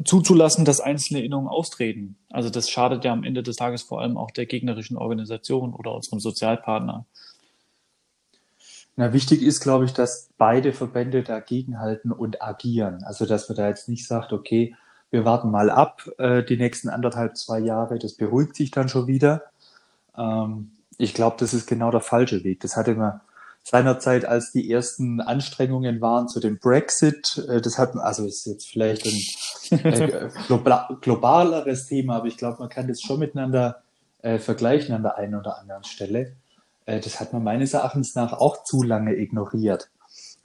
zuzulassen, 0.04 0.66
dass 0.66 0.80
einzelne 0.80 1.24
Innungen 1.24 1.48
austreten. 1.48 2.18
Also 2.30 2.50
das 2.50 2.70
schadet 2.70 3.06
ja 3.06 3.14
am 3.14 3.24
Ende 3.24 3.44
des 3.44 3.56
Tages 3.56 3.82
vor 3.82 4.02
allem 4.02 4.18
auch 4.18 4.32
der 4.32 4.46
gegnerischen 4.46 4.98
Organisation 4.98 5.74
oder 5.74 5.94
unserem 5.94 6.20
Sozialpartner. 6.20 7.06
Na, 8.96 9.14
wichtig 9.14 9.42
ist, 9.42 9.62
glaube 9.62 9.86
ich, 9.86 9.94
dass 9.94 10.30
beide 10.38 10.74
Verbände 10.74 11.24
dagegenhalten 11.24 12.12
und 12.12 12.42
agieren. 12.42 13.04
Also, 13.06 13.26
dass 13.26 13.48
man 13.48 13.56
da 13.56 13.70
jetzt 13.70 13.88
nicht 13.88 14.06
sagt, 14.06 14.34
okay, 14.34 14.76
wir 15.10 15.26
warten 15.26 15.50
mal 15.52 15.70
ab, 15.70 16.10
äh, 16.18 16.44
die 16.44 16.58
nächsten 16.58 16.90
anderthalb, 16.90 17.38
zwei 17.38 17.60
Jahre, 17.60 17.98
das 17.98 18.16
beruhigt 18.16 18.56
sich 18.56 18.72
dann 18.72 18.90
schon 18.90 19.08
wieder. 19.08 19.44
Ähm, 20.18 20.72
ich 20.98 21.14
glaube, 21.14 21.38
das 21.40 21.54
ist 21.54 21.66
genau 21.66 21.92
der 21.92 22.02
falsche 22.02 22.44
Weg. 22.44 22.60
Das 22.60 22.76
hatte 22.76 22.94
man 22.94 23.22
seinerzeit, 23.64 24.26
als 24.26 24.52
die 24.52 24.72
ersten 24.72 25.22
Anstrengungen 25.22 26.02
waren 26.02 26.28
zu 26.28 26.40
dem 26.40 26.60
Brexit. 26.60 27.44
Äh, 27.50 27.62
das 27.62 27.78
hat, 27.78 27.96
also 27.96 28.26
ist 28.26 28.46
jetzt 28.46 28.70
vielleicht 28.70 29.06
ein 29.06 29.80
äh, 29.80 30.30
globaleres 31.02 31.86
Thema, 31.86 32.18
aber 32.18 32.28
ich 32.28 32.38
glaube, 32.38 32.60
man 32.60 32.70
kann 32.70 32.88
das 32.88 33.02
schon 33.02 33.20
miteinander 33.20 33.84
äh, 34.22 34.40
vergleichen 34.40 34.96
an 34.96 35.04
der 35.04 35.18
einen 35.18 35.36
oder 35.36 35.60
anderen 35.60 35.84
Stelle. 35.84 36.36
Äh, 36.86 37.00
das 37.00 37.20
hat 37.20 37.34
man 37.34 37.44
meines 37.44 37.74
Erachtens 37.74 38.16
nach 38.16 38.34
auch 38.34 38.64
zu 38.64 38.84
lange 38.84 39.16
ignoriert. 39.16 39.90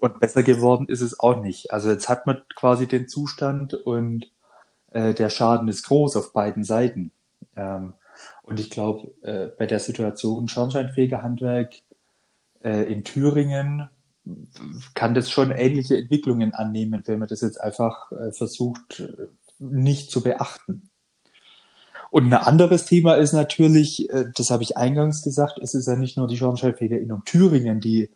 Und 0.01 0.21
besser 0.21 0.43
geworden 0.43 0.87
ist 0.89 1.01
es 1.01 1.19
auch 1.19 1.41
nicht. 1.41 1.73
Also 1.73 1.91
jetzt 1.91 2.09
hat 2.09 2.27
man 2.27 2.43
quasi 2.55 2.87
den 2.87 3.09
Zustand 3.09 3.75
und 3.75 4.31
äh, 4.93 5.15
der 5.15 5.31
Schaden 5.31 5.69
ist 5.69 5.85
groß 5.85 6.17
auf 6.17 6.33
beiden 6.33 6.63
Seiten. 6.65 7.11
Ähm, 7.57 7.95
und 8.43 8.61
ich 8.61 8.71
glaube, 8.71 9.13
äh, 9.23 9.49
bei 9.59 9.67
der 9.67 9.81
Situation 9.81 10.49
Schornsteinfegerhandwerk 10.49 11.77
in 12.65 13.05
Thüringen 13.05 13.89
kann 14.95 15.15
das 15.15 15.31
schon 15.31 15.51
ähnliche 15.51 15.97
Entwicklungen 15.97 16.55
annehmen, 16.55 17.03
wenn 17.07 17.19
man 17.19 17.29
das 17.29 17.43
jetzt 17.43 17.61
einfach 17.61 18.11
äh, 18.13 18.33
versucht, 18.33 19.01
äh, 19.01 19.27
nicht 19.59 20.11
zu 20.11 20.23
beachten. 20.23 20.91
Und 22.11 22.27
ein 22.27 22.33
anderes 22.33 22.87
Thema 22.87 23.15
ist 23.15 23.33
natürlich, 23.33 24.09
äh, 24.11 24.27
das 24.35 24.51
habe 24.51 24.63
ich 24.63 24.77
eingangs 24.77 25.23
gesagt, 25.23 25.59
es 25.61 25.75
ist 25.75 25.87
ja 25.87 25.97
nicht 25.97 26.17
nur 26.17 26.27
die 26.27 26.37
Schornsteinfegerinnung 26.37 27.25
Thüringen, 27.25 27.81
die 27.81 28.11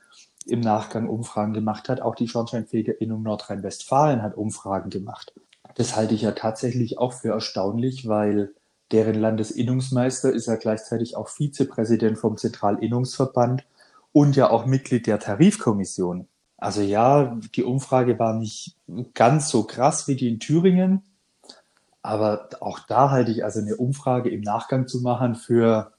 im 0.46 0.60
Nachgang 0.60 1.08
Umfragen 1.08 1.52
gemacht 1.52 1.90
hat, 1.90 2.00
auch 2.00 2.14
die 2.14 2.28
Schornsteinfegerinnung 2.28 3.22
Nordrhein-Westfalen 3.22 4.22
hat 4.22 4.36
Umfragen 4.36 4.88
gemacht. 4.88 5.34
Das 5.74 5.94
halte 5.94 6.14
ich 6.14 6.22
ja 6.22 6.32
tatsächlich 6.32 6.98
auch 6.98 7.12
für 7.12 7.32
erstaunlich, 7.32 8.08
weil 8.08 8.54
deren 8.92 9.16
Landesinnungsmeister 9.16 10.32
ist 10.32 10.46
ja 10.46 10.56
gleichzeitig 10.56 11.16
auch 11.16 11.28
Vizepräsident 11.28 12.16
vom 12.18 12.38
Zentralinnungsverband 12.38 13.64
und 14.18 14.34
ja 14.34 14.50
auch 14.50 14.66
Mitglied 14.66 15.06
der 15.06 15.20
Tarifkommission. 15.20 16.26
Also 16.56 16.80
ja, 16.80 17.38
die 17.54 17.62
Umfrage 17.62 18.18
war 18.18 18.34
nicht 18.34 18.74
ganz 19.14 19.48
so 19.48 19.62
krass 19.62 20.08
wie 20.08 20.16
die 20.16 20.26
in 20.26 20.40
Thüringen, 20.40 21.04
aber 22.02 22.48
auch 22.58 22.80
da 22.80 23.12
halte 23.12 23.30
ich 23.30 23.44
also 23.44 23.60
eine 23.60 23.76
Umfrage 23.76 24.28
im 24.28 24.40
Nachgang 24.40 24.88
zu 24.88 25.02
machen 25.02 25.36
für 25.36 25.92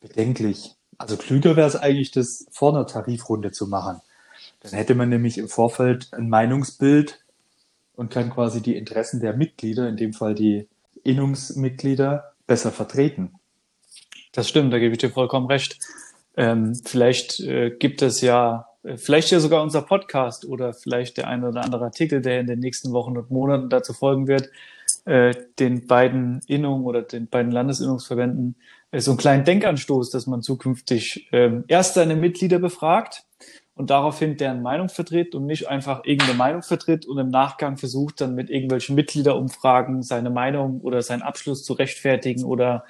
bedenklich. 0.00 0.76
Also 0.96 1.16
klüger 1.16 1.56
wäre 1.56 1.66
es 1.66 1.74
eigentlich, 1.74 2.12
das 2.12 2.46
vor 2.52 2.72
einer 2.72 2.86
Tarifrunde 2.86 3.50
zu 3.50 3.66
machen. 3.66 4.00
Dann 4.60 4.70
hätte 4.70 4.94
man 4.94 5.08
nämlich 5.08 5.36
im 5.36 5.48
Vorfeld 5.48 6.12
ein 6.12 6.28
Meinungsbild 6.28 7.24
und 7.96 8.12
kann 8.12 8.30
quasi 8.30 8.62
die 8.62 8.76
Interessen 8.76 9.18
der 9.18 9.34
Mitglieder, 9.34 9.88
in 9.88 9.96
dem 9.96 10.12
Fall 10.12 10.36
die 10.36 10.68
Innungsmitglieder, 11.02 12.32
besser 12.46 12.70
vertreten. 12.70 13.40
Das 14.30 14.48
stimmt, 14.48 14.72
da 14.72 14.78
gebe 14.78 14.92
ich 14.92 14.98
dir 14.98 15.10
vollkommen 15.10 15.48
recht. 15.48 15.80
Ähm, 16.36 16.74
vielleicht 16.84 17.40
äh, 17.40 17.70
gibt 17.70 18.02
es 18.02 18.20
ja, 18.20 18.66
äh, 18.82 18.96
vielleicht 18.96 19.30
ja 19.30 19.40
sogar 19.40 19.62
unser 19.62 19.82
Podcast 19.82 20.44
oder 20.44 20.72
vielleicht 20.72 21.16
der 21.16 21.28
eine 21.28 21.48
oder 21.48 21.62
andere 21.62 21.84
Artikel, 21.84 22.20
der 22.20 22.40
in 22.40 22.46
den 22.46 22.58
nächsten 22.58 22.92
Wochen 22.92 23.16
und 23.16 23.30
Monaten 23.30 23.68
dazu 23.68 23.92
folgen 23.92 24.26
wird, 24.26 24.50
äh, 25.04 25.34
den 25.58 25.86
beiden 25.86 26.40
Innungen 26.46 26.84
oder 26.84 27.02
den 27.02 27.28
beiden 27.28 27.52
Landesinnungsverbänden 27.52 28.56
äh, 28.90 29.00
so 29.00 29.12
einen 29.12 29.18
kleinen 29.18 29.44
Denkanstoß, 29.44 30.10
dass 30.10 30.26
man 30.26 30.42
zukünftig 30.42 31.28
äh, 31.32 31.62
erst 31.68 31.94
seine 31.94 32.16
Mitglieder 32.16 32.58
befragt 32.58 33.24
und 33.74 33.90
daraufhin 33.90 34.36
deren 34.36 34.62
Meinung 34.62 34.88
vertritt 34.88 35.34
und 35.34 35.46
nicht 35.46 35.68
einfach 35.68 36.04
irgendeine 36.04 36.38
Meinung 36.38 36.62
vertritt 36.62 37.06
und 37.06 37.18
im 37.18 37.28
Nachgang 37.28 37.76
versucht 37.76 38.20
dann 38.20 38.34
mit 38.34 38.50
irgendwelchen 38.50 38.94
Mitgliederumfragen 38.94 40.02
seine 40.02 40.30
Meinung 40.30 40.80
oder 40.80 41.02
seinen 41.02 41.22
Abschluss 41.22 41.64
zu 41.64 41.72
rechtfertigen 41.72 42.44
oder 42.44 42.84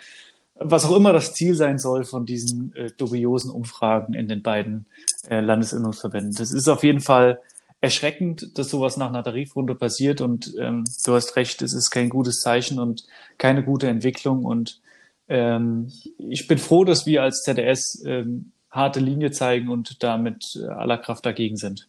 was 0.54 0.84
auch 0.84 0.96
immer 0.96 1.12
das 1.12 1.34
Ziel 1.34 1.54
sein 1.54 1.78
soll 1.78 2.04
von 2.04 2.26
diesen 2.26 2.74
äh, 2.76 2.90
dubiosen 2.96 3.50
Umfragen 3.50 4.14
in 4.14 4.28
den 4.28 4.42
beiden 4.42 4.86
äh, 5.28 5.40
Landesinnungsverbänden. 5.40 6.34
Das 6.34 6.52
ist 6.52 6.68
auf 6.68 6.84
jeden 6.84 7.00
Fall 7.00 7.40
erschreckend, 7.80 8.56
dass 8.56 8.70
sowas 8.70 8.96
nach 8.96 9.08
einer 9.08 9.22
Tarifrunde 9.22 9.74
passiert 9.74 10.20
und 10.20 10.54
ähm, 10.58 10.84
du 11.04 11.14
hast 11.14 11.36
recht, 11.36 11.60
es 11.60 11.74
ist 11.74 11.90
kein 11.90 12.08
gutes 12.08 12.40
Zeichen 12.40 12.78
und 12.78 13.04
keine 13.36 13.62
gute 13.62 13.88
Entwicklung 13.88 14.44
und 14.44 14.80
ähm, 15.28 15.92
ich 16.18 16.46
bin 16.48 16.58
froh, 16.58 16.84
dass 16.84 17.04
wir 17.04 17.22
als 17.22 17.42
ZDS 17.42 18.02
ähm, 18.06 18.52
harte 18.70 19.00
Linie 19.00 19.30
zeigen 19.32 19.68
und 19.68 20.02
damit 20.02 20.56
äh, 20.56 20.66
aller 20.66 20.98
Kraft 20.98 21.26
dagegen 21.26 21.56
sind. 21.56 21.88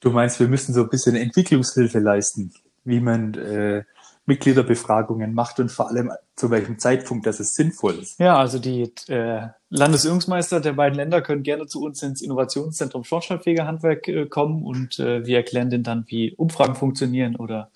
Du 0.00 0.10
meinst, 0.10 0.40
wir 0.40 0.48
müssen 0.48 0.74
so 0.74 0.82
ein 0.82 0.88
bisschen 0.88 1.14
Entwicklungshilfe 1.14 2.00
leisten, 2.00 2.52
wie 2.84 3.00
man 3.00 3.34
äh, 3.34 3.84
Mitgliederbefragungen 4.26 5.34
macht 5.34 5.58
und 5.58 5.70
vor 5.70 5.88
allem 5.88 6.12
zu 6.36 6.50
welchem 6.50 6.78
Zeitpunkt, 6.78 7.26
dass 7.26 7.40
es 7.40 7.54
sinnvoll 7.54 7.94
ist. 7.94 8.20
Ja, 8.20 8.36
also 8.36 8.58
die 8.58 8.92
äh, 9.08 9.48
Landesübungsmeister 9.68 10.60
der 10.60 10.74
beiden 10.74 10.96
Länder 10.96 11.22
können 11.22 11.42
gerne 11.42 11.66
zu 11.66 11.82
uns 11.82 12.02
ins 12.02 12.22
Innovationszentrum 12.22 13.02
Schornsteinfegerhandwerk 13.02 14.08
äh, 14.08 14.26
kommen 14.26 14.62
und 14.62 14.98
äh, 15.00 15.26
wir 15.26 15.38
erklären 15.38 15.70
denen 15.70 15.84
dann, 15.84 16.04
wie 16.06 16.34
Umfragen 16.34 16.76
funktionieren 16.76 17.34
oder 17.36 17.70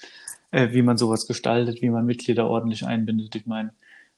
äh, 0.52 0.72
wie 0.72 0.82
man 0.82 0.96
sowas 0.96 1.26
gestaltet, 1.26 1.82
wie 1.82 1.90
man 1.90 2.06
Mitglieder 2.06 2.48
ordentlich 2.48 2.86
einbindet. 2.86 3.34
Ich 3.34 3.46
meine, 3.46 3.72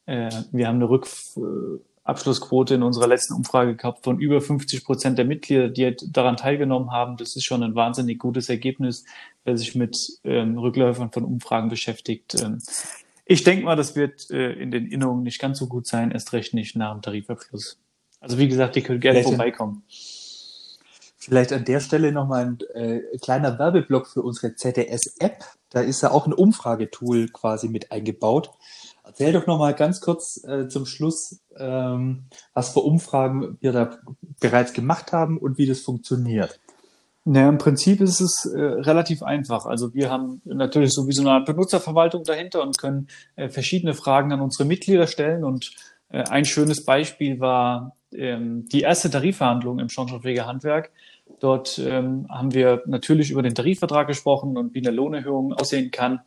äh, 0.07 0.31
wir 0.53 0.69
haben 0.69 0.77
eine 0.77 0.91
Rückabschlussquote 0.91 2.75
in 2.75 2.83
unserer 2.83 3.07
letzten 3.07 3.35
Umfrage 3.35 3.75
gehabt 3.75 4.05
von 4.05 4.21
über 4.21 4.41
50 4.41 4.85
Prozent 4.85 5.19
der 5.19 5.25
Mitglieder, 5.25 5.69
die 5.69 5.97
daran 6.11 6.37
teilgenommen 6.37 6.93
haben. 6.93 7.17
Das 7.17 7.37
ist 7.37 7.45
schon 7.45 7.63
ein 7.63 7.75
wahnsinnig 7.75 8.19
gutes 8.19 8.49
Ergebnis, 8.49 9.05
wer 9.49 9.57
sich 9.57 9.75
mit 9.75 10.21
ähm, 10.25 10.59
Rückläufern 10.59 11.11
von 11.11 11.25
Umfragen 11.25 11.71
beschäftigt. 11.71 12.37
Ähm, 12.41 12.59
ich 13.25 13.45
denke 13.45 13.65
mal, 13.65 13.77
das 13.77 13.97
wird 13.97 14.31
äh, 14.31 14.53
in 14.53 14.71
den 14.71 14.87
Innungen 14.87 15.23
nicht 15.23 15.41
ganz 15.41 15.59
so 15.59 15.67
gut 15.67 15.87
sein, 15.87 16.11
erst 16.11 16.35
recht 16.35 16.53
nicht 16.53 16.77
nach 16.77 16.93
dem 16.93 17.01
Tarifabschluss. 17.01 17.79
Also 18.21 18.39
wie 18.39 18.49
gesagt, 18.49 18.77
die 18.77 18.83
können 18.83 19.01
gerne 19.01 19.21
Vielleicht 19.21 19.37
vorbeikommen. 19.37 19.83
Vielleicht 21.17 21.53
an 21.53 21.65
der 21.65 21.81
Stelle 21.81 22.13
nochmal 22.13 22.45
ein 22.45 22.59
äh, 22.75 23.01
kleiner 23.19 23.59
Werbeblock 23.59 24.07
für 24.07 24.23
unsere 24.23 24.55
ZDS-App. 24.55 25.45
Da 25.71 25.81
ist 25.81 26.03
ja 26.03 26.11
auch 26.11 26.27
ein 26.27 26.33
Umfragetool 26.35 27.29
quasi 27.29 27.69
mit 27.69 27.91
eingebaut. 27.91 28.51
Erzähl 29.05 29.33
doch 29.33 29.47
noch 29.47 29.59
mal 29.59 29.75
ganz 29.75 30.03
kurz 30.03 30.45
äh, 30.45 30.69
zum 30.69 30.85
Schluss, 30.85 31.41
ähm, 31.57 32.25
was 32.53 32.71
für 32.71 32.81
Umfragen 32.81 33.57
wir 33.61 33.73
da 33.73 33.99
bereits 34.41 34.75
gemacht 34.75 35.13
haben 35.13 35.39
und 35.39 35.57
wie 35.57 35.67
das 35.67 35.81
funktioniert. 35.81 36.61
Naja, 37.31 37.51
im 37.51 37.59
Prinzip 37.59 38.01
ist 38.01 38.23
es 38.23 38.47
äh, 38.47 38.59
relativ 38.59 39.23
einfach. 39.23 39.67
Also 39.67 39.93
wir 39.93 40.11
haben 40.11 40.41
natürlich 40.47 40.95
sowieso 40.95 41.29
eine 41.29 41.45
Benutzerverwaltung 41.45 42.25
dahinter 42.25 42.63
und 42.63 42.79
können 42.79 43.09
äh, 43.37 43.51
verschiedene 43.51 43.93
Fragen 43.93 44.33
an 44.33 44.41
unsere 44.41 44.67
Mitglieder 44.67 45.07
stellen. 45.07 45.45
Und 45.45 45.73
äh, 46.09 46.23
ein 46.23 46.47
schönes 46.47 46.87
Beispiel 46.87 47.39
war 47.39 47.95
ähm, 48.15 48.67
die 48.73 48.81
erste 48.81 49.11
Tarifverhandlung 49.11 49.79
im 49.79 49.91
Schornsteinfeger 49.91 50.47
Handwerk. 50.47 50.91
Dort 51.39 51.79
ähm, 51.79 52.27
haben 52.31 52.55
wir 52.55 52.83
natürlich 52.87 53.31
über 53.31 53.43
den 53.43 53.55
Tarifvertrag 53.55 54.07
gesprochen 54.07 54.57
und 54.57 54.73
wie 54.73 54.81
eine 54.81 54.97
Lohnerhöhung 54.97 55.53
aussehen 55.53 55.91
kann. 55.91 56.21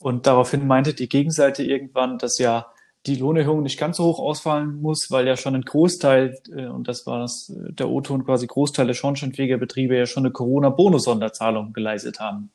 Und 0.00 0.26
daraufhin 0.26 0.66
meinte 0.66 0.94
die 0.94 1.08
Gegenseite 1.08 1.62
irgendwann, 1.62 2.18
dass 2.18 2.38
ja 2.38 2.66
die 3.06 3.16
Lohnerhöhung 3.16 3.62
nicht 3.62 3.78
ganz 3.78 3.96
so 3.96 4.04
hoch 4.04 4.18
ausfallen 4.18 4.80
muss, 4.82 5.10
weil 5.10 5.26
ja 5.26 5.36
schon 5.36 5.54
ein 5.54 5.62
Großteil, 5.62 6.38
äh, 6.54 6.66
und 6.66 6.86
das 6.88 7.06
war 7.06 7.20
das, 7.20 7.50
äh, 7.50 7.72
der 7.72 7.88
O-Ton 7.88 8.24
quasi 8.24 8.46
Großteil 8.46 8.86
der 8.86 8.94
Schornsteinfegerbetriebe 8.94 9.96
ja 9.96 10.06
schon 10.06 10.24
eine 10.24 10.32
Corona-Bonus-Sonderzahlung 10.32 11.72
geleistet 11.72 12.20
haben. 12.20 12.50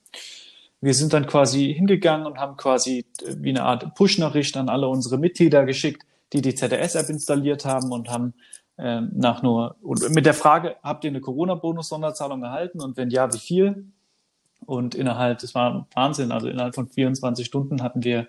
Wir 0.80 0.94
sind 0.94 1.12
dann 1.12 1.26
quasi 1.26 1.74
hingegangen 1.74 2.26
und 2.26 2.38
haben 2.38 2.56
quasi 2.56 3.06
äh, 3.22 3.34
wie 3.38 3.50
eine 3.50 3.64
Art 3.64 3.94
Push-Nachricht 3.94 4.56
an 4.56 4.68
alle 4.68 4.88
unsere 4.88 5.18
Mitglieder 5.18 5.64
geschickt, 5.64 6.02
die 6.32 6.42
die 6.42 6.54
ZDS-App 6.54 7.08
installiert 7.08 7.64
haben 7.64 7.90
und 7.90 8.08
haben 8.08 8.34
äh, 8.76 9.00
nach 9.00 9.42
nur, 9.42 9.76
und 9.82 10.08
mit 10.10 10.26
der 10.26 10.34
Frage, 10.34 10.76
habt 10.82 11.02
ihr 11.04 11.10
eine 11.10 11.20
Corona-Bonus-Sonderzahlung 11.20 12.42
erhalten 12.44 12.80
und 12.80 12.96
wenn 12.96 13.10
ja, 13.10 13.32
wie 13.32 13.38
viel? 13.38 13.86
Und 14.64 14.94
innerhalb, 14.94 15.38
das 15.38 15.54
war 15.54 15.86
Wahnsinn, 15.94 16.32
also 16.32 16.48
innerhalb 16.48 16.74
von 16.74 16.88
24 16.88 17.46
Stunden 17.46 17.82
hatten 17.82 18.04
wir 18.04 18.26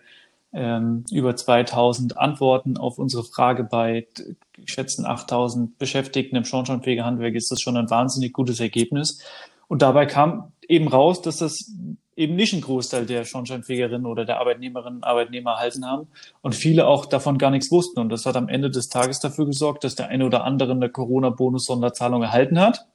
ähm, 0.58 1.04
über 1.12 1.36
2000 1.36 2.18
Antworten 2.18 2.78
auf 2.78 2.98
unsere 2.98 3.24
Frage 3.24 3.64
bei 3.64 4.08
geschätzten 4.54 5.06
8000 5.06 5.78
Beschäftigten 5.78 6.36
im 6.36 6.46
Schornsteinfegerhandwerk 6.46 7.36
ist 7.36 7.52
das 7.52 7.62
schon 7.62 7.78
ein 7.78 7.92
wahnsinnig 7.92 8.34
gutes 8.34 8.60
Ergebnis. 8.60 9.22
Und 9.68 9.84
dabei 9.84 10.08
kam 10.08 10.52
eben 10.68 10.88
raus, 10.88 11.22
dass 11.22 11.38
das 11.38 11.72
eben 12.16 12.36
nicht 12.36 12.54
ein 12.54 12.62
Großteil 12.62 13.06
der 13.06 13.24
Schornsteinfegerinnen 13.24 14.08
oder 14.08 14.26
der 14.26 14.40
Arbeitnehmerinnen 14.40 14.98
und 14.98 15.04
Arbeitnehmer 15.04 15.52
erhalten 15.52 15.86
haben 15.86 16.08
und 16.42 16.56
viele 16.56 16.88
auch 16.88 17.06
davon 17.06 17.38
gar 17.38 17.52
nichts 17.52 17.72
wussten. 17.72 18.00
Und 18.00 18.10
das 18.10 18.26
hat 18.26 18.36
am 18.36 18.50
Ende 18.50 18.72
des 18.72 18.90
Tages 18.90 19.20
dafür 19.20 19.46
gesorgt, 19.46 19.84
dass 19.84 19.94
der 19.94 20.08
eine 20.08 20.26
oder 20.26 20.44
andere 20.44 20.72
eine 20.72 20.90
Corona-Bonus-Sonderzahlung 20.90 22.24
erhalten 22.24 22.60
hat 22.60 22.88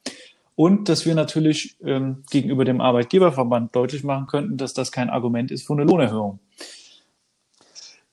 und 0.57 0.89
dass 0.89 1.07
wir 1.07 1.15
natürlich 1.15 1.77
ähm, 1.85 2.25
gegenüber 2.29 2.65
dem 2.65 2.81
Arbeitgeberverband 2.81 3.77
deutlich 3.77 4.03
machen 4.03 4.27
könnten, 4.27 4.57
dass 4.57 4.75
das 4.75 4.91
kein 4.91 5.11
Argument 5.11 5.53
ist 5.53 5.65
für 5.65 5.75
eine 5.75 5.85
Lohnerhöhung. 5.85 6.41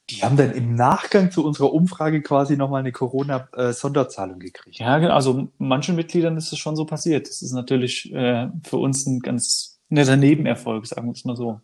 Die 0.10 0.24
haben 0.24 0.38
dann 0.38 0.52
im 0.52 0.76
Nachgang 0.76 1.32
zu 1.32 1.46
unserer 1.46 1.74
Umfrage 1.74 2.22
quasi 2.22 2.58
nochmal 2.58 2.80
eine 2.80 2.92
Corona-Sonderzahlung 2.92 4.40
gekriegt. 4.40 4.80
Ja, 4.80 4.98
genau. 4.98 5.14
Also 5.14 5.50
manchen 5.58 5.96
Mitgliedern 5.96 6.38
ist 6.38 6.52
es 6.52 6.60
schon 6.60 6.76
so 6.76 6.86
passiert. 6.86 7.28
Das 7.28 7.42
ist 7.42 7.54
natürlich 7.54 8.12
äh, 8.14 8.50
für 8.64 8.78
uns 8.78 9.06
ein 9.06 9.20
ganz 9.20 9.80
netter 9.90 10.18
Nebenerfolg, 10.18 10.86
sagen 10.86 11.08
wir 11.08 11.14
es 11.14 11.26
mal 11.26 11.36
so. 11.36 11.62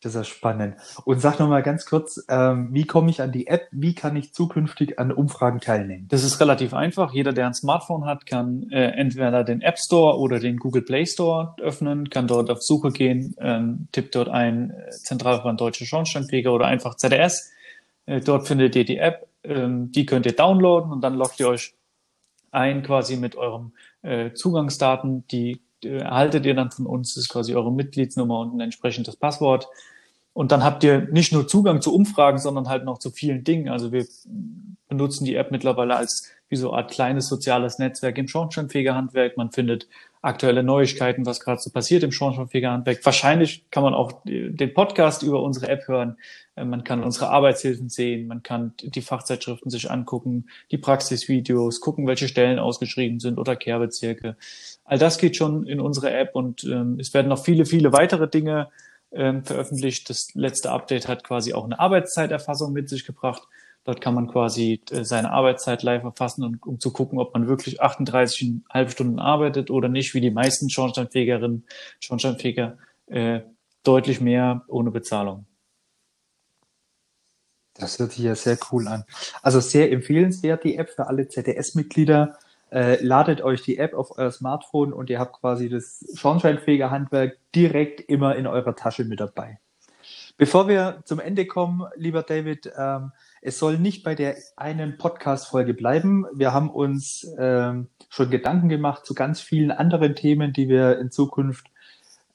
Das 0.00 0.14
ist 0.14 0.28
spannend. 0.28 0.76
Und 1.04 1.20
sag 1.20 1.40
noch 1.40 1.48
mal 1.48 1.62
ganz 1.62 1.84
kurz, 1.84 2.24
ähm, 2.28 2.68
wie 2.72 2.84
komme 2.84 3.10
ich 3.10 3.20
an 3.20 3.32
die 3.32 3.48
App? 3.48 3.66
Wie 3.72 3.96
kann 3.96 4.14
ich 4.14 4.32
zukünftig 4.32 4.96
an 5.00 5.10
Umfragen 5.10 5.58
teilnehmen? 5.58 6.06
Das 6.08 6.22
ist 6.22 6.40
relativ 6.40 6.72
einfach. 6.72 7.12
Jeder, 7.12 7.32
der 7.32 7.48
ein 7.48 7.54
Smartphone 7.54 8.04
hat, 8.04 8.24
kann 8.24 8.70
äh, 8.70 8.92
entweder 8.92 9.42
den 9.42 9.60
App 9.60 9.76
Store 9.76 10.16
oder 10.18 10.38
den 10.38 10.58
Google 10.58 10.82
Play 10.82 11.04
Store 11.04 11.56
öffnen, 11.60 12.10
kann 12.10 12.28
dort 12.28 12.48
auf 12.48 12.62
Suche 12.62 12.92
gehen, 12.92 13.34
ähm, 13.40 13.88
tippt 13.90 14.14
dort 14.14 14.28
ein 14.28 14.70
äh, 14.70 14.90
Zentralverband 14.90 15.60
Deutsche 15.60 15.84
Schornsteinfeger 15.84 16.52
oder 16.52 16.66
einfach 16.66 16.94
ZDS. 16.94 17.50
Äh, 18.06 18.20
dort 18.20 18.46
findet 18.46 18.76
ihr 18.76 18.84
die 18.84 18.98
App, 18.98 19.26
ähm, 19.42 19.90
die 19.90 20.06
könnt 20.06 20.26
ihr 20.26 20.36
downloaden 20.36 20.92
und 20.92 21.00
dann 21.00 21.14
loggt 21.14 21.40
ihr 21.40 21.48
euch 21.48 21.74
ein 22.52 22.84
quasi 22.84 23.16
mit 23.16 23.34
eurem 23.34 23.72
äh, 24.02 24.32
Zugangsdaten. 24.32 25.26
Die 25.26 25.60
erhaltet 25.84 26.46
ihr 26.46 26.54
dann 26.54 26.70
von 26.70 26.86
uns, 26.86 27.14
das 27.14 27.24
ist 27.24 27.28
quasi 27.28 27.54
eure 27.54 27.72
Mitgliedsnummer 27.72 28.40
und 28.40 28.54
ein 28.54 28.60
entsprechendes 28.60 29.16
Passwort. 29.16 29.68
Und 30.32 30.52
dann 30.52 30.62
habt 30.62 30.84
ihr 30.84 31.08
nicht 31.10 31.32
nur 31.32 31.48
Zugang 31.48 31.82
zu 31.82 31.94
Umfragen, 31.94 32.38
sondern 32.38 32.68
halt 32.68 32.84
noch 32.84 32.98
zu 32.98 33.10
vielen 33.10 33.44
Dingen. 33.44 33.68
Also 33.68 33.92
wir 33.92 34.06
benutzen 34.88 35.24
die 35.24 35.34
App 35.34 35.50
mittlerweile 35.50 35.96
als 35.96 36.30
wie 36.48 36.56
so 36.56 36.70
eine 36.70 36.78
Art 36.78 36.90
kleines 36.90 37.28
soziales 37.28 37.78
Netzwerk 37.78 38.18
im 38.18 38.28
Schornsteinfegerhandwerk. 38.28 39.36
Man 39.36 39.52
findet 39.52 39.88
aktuelle 40.22 40.62
Neuigkeiten, 40.62 41.26
was 41.26 41.40
gerade 41.40 41.60
so 41.60 41.70
passiert 41.70 42.02
im 42.02 42.12
Schornsteinfegerhandwerk. 42.12 43.04
Wahrscheinlich 43.04 43.64
kann 43.70 43.82
man 43.82 43.94
auch 43.94 44.12
den 44.24 44.74
Podcast 44.74 45.22
über 45.22 45.42
unsere 45.42 45.68
App 45.68 45.86
hören. 45.86 46.16
Äh, 46.56 46.64
man 46.64 46.84
kann 46.84 47.02
unsere 47.02 47.30
Arbeitshilfen 47.30 47.88
sehen, 47.88 48.26
man 48.26 48.42
kann 48.42 48.74
die 48.82 49.02
Fachzeitschriften 49.02 49.70
sich 49.70 49.90
angucken, 49.90 50.46
die 50.70 50.78
Praxisvideos, 50.78 51.80
gucken, 51.80 52.06
welche 52.06 52.28
Stellen 52.28 52.58
ausgeschrieben 52.58 53.20
sind 53.20 53.38
oder 53.38 53.56
Kehrbezirke. 53.56 54.36
All 54.84 54.98
das 54.98 55.18
geht 55.18 55.36
schon 55.36 55.66
in 55.66 55.80
unsere 55.80 56.10
App 56.12 56.34
und 56.34 56.64
ähm, 56.64 56.98
es 56.98 57.14
werden 57.14 57.28
noch 57.28 57.44
viele, 57.44 57.64
viele 57.64 57.92
weitere 57.92 58.28
Dinge 58.28 58.68
ähm, 59.12 59.44
veröffentlicht. 59.44 60.10
Das 60.10 60.34
letzte 60.34 60.70
Update 60.70 61.08
hat 61.08 61.24
quasi 61.24 61.52
auch 61.52 61.64
eine 61.64 61.78
Arbeitszeiterfassung 61.78 62.72
mit 62.72 62.88
sich 62.88 63.04
gebracht. 63.04 63.42
Dort 63.84 64.00
kann 64.00 64.14
man 64.14 64.28
quasi 64.28 64.82
äh, 64.90 65.04
seine 65.04 65.30
Arbeitszeit 65.30 65.82
live 65.82 66.04
erfassen, 66.04 66.44
und, 66.44 66.66
um 66.66 66.78
zu 66.80 66.92
gucken, 66.92 67.18
ob 67.18 67.32
man 67.34 67.48
wirklich 67.48 67.82
38,5 67.82 68.90
Stunden 68.90 69.18
arbeitet 69.18 69.70
oder 69.70 69.88
nicht, 69.88 70.14
wie 70.14 70.20
die 70.20 70.30
meisten 70.30 70.68
Schornsteinfegerinnen, 70.68 71.64
Schornsteinfeger, 72.00 72.76
äh, 73.06 73.40
deutlich 73.82 74.20
mehr 74.20 74.64
ohne 74.68 74.90
Bezahlung. 74.90 75.46
Das 77.74 77.98
hört 77.98 78.12
sich 78.12 78.24
ja 78.24 78.34
sehr 78.34 78.58
cool 78.72 78.88
an. 78.88 79.04
Also 79.40 79.60
sehr 79.60 79.92
empfehlenswert, 79.92 80.64
die 80.64 80.76
App 80.76 80.90
für 80.90 81.06
alle 81.06 81.28
ZDS-Mitglieder. 81.28 82.36
Äh, 82.70 83.02
ladet 83.02 83.40
euch 83.40 83.62
die 83.62 83.78
App 83.78 83.94
auf 83.94 84.18
euer 84.18 84.30
Smartphone 84.30 84.92
und 84.92 85.08
ihr 85.08 85.18
habt 85.18 85.40
quasi 85.40 85.70
das 85.70 86.04
Schornsteinfeger-Handwerk 86.14 87.38
direkt 87.54 88.00
immer 88.00 88.36
in 88.36 88.46
eurer 88.46 88.76
Tasche 88.76 89.04
mit 89.04 89.20
dabei. 89.20 89.58
Bevor 90.36 90.68
wir 90.68 91.00
zum 91.04 91.18
Ende 91.18 91.46
kommen, 91.46 91.88
lieber 91.96 92.22
David, 92.22 92.70
ähm, 92.76 93.12
es 93.42 93.58
soll 93.58 93.78
nicht 93.78 94.02
bei 94.02 94.14
der 94.14 94.36
einen 94.56 94.98
Podcast-Folge 94.98 95.74
bleiben. 95.74 96.26
Wir 96.34 96.52
haben 96.52 96.70
uns 96.70 97.26
ähm, 97.38 97.88
schon 98.08 98.30
Gedanken 98.30 98.68
gemacht 98.68 99.06
zu 99.06 99.14
ganz 99.14 99.40
vielen 99.40 99.70
anderen 99.70 100.14
Themen, 100.14 100.52
die 100.52 100.68
wir 100.68 100.98
in 100.98 101.10
Zukunft 101.10 101.66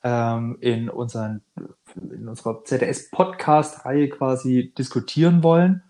ähm, 0.04 0.58
in, 0.62 0.90
unseren, 0.90 1.42
in 1.96 2.28
unserer 2.28 2.64
ZDS-Podcast-Reihe 2.64 4.10
quasi 4.10 4.74
diskutieren 4.78 5.44
wollen. 5.44 5.84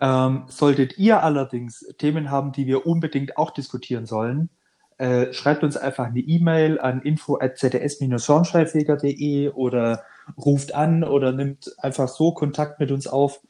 Ähm, 0.00 0.44
solltet 0.48 0.98
ihr 0.98 1.22
allerdings 1.22 1.86
Themen 1.98 2.30
haben, 2.30 2.52
die 2.52 2.66
wir 2.66 2.86
unbedingt 2.86 3.38
auch 3.38 3.50
diskutieren 3.50 4.04
sollen, 4.04 4.50
äh, 4.98 5.32
schreibt 5.32 5.62
uns 5.62 5.76
einfach 5.76 6.06
eine 6.06 6.20
E-Mail 6.20 6.80
an 6.80 7.02
info@zds-schornsteinfeger.de 7.02 9.50
oder 9.50 10.02
ruft 10.38 10.74
an 10.74 11.04
oder 11.04 11.32
nimmt 11.32 11.70
einfach 11.78 12.08
so 12.08 12.32
Kontakt 12.32 12.80
mit 12.80 12.90
uns 12.90 13.06
auf. 13.06 13.40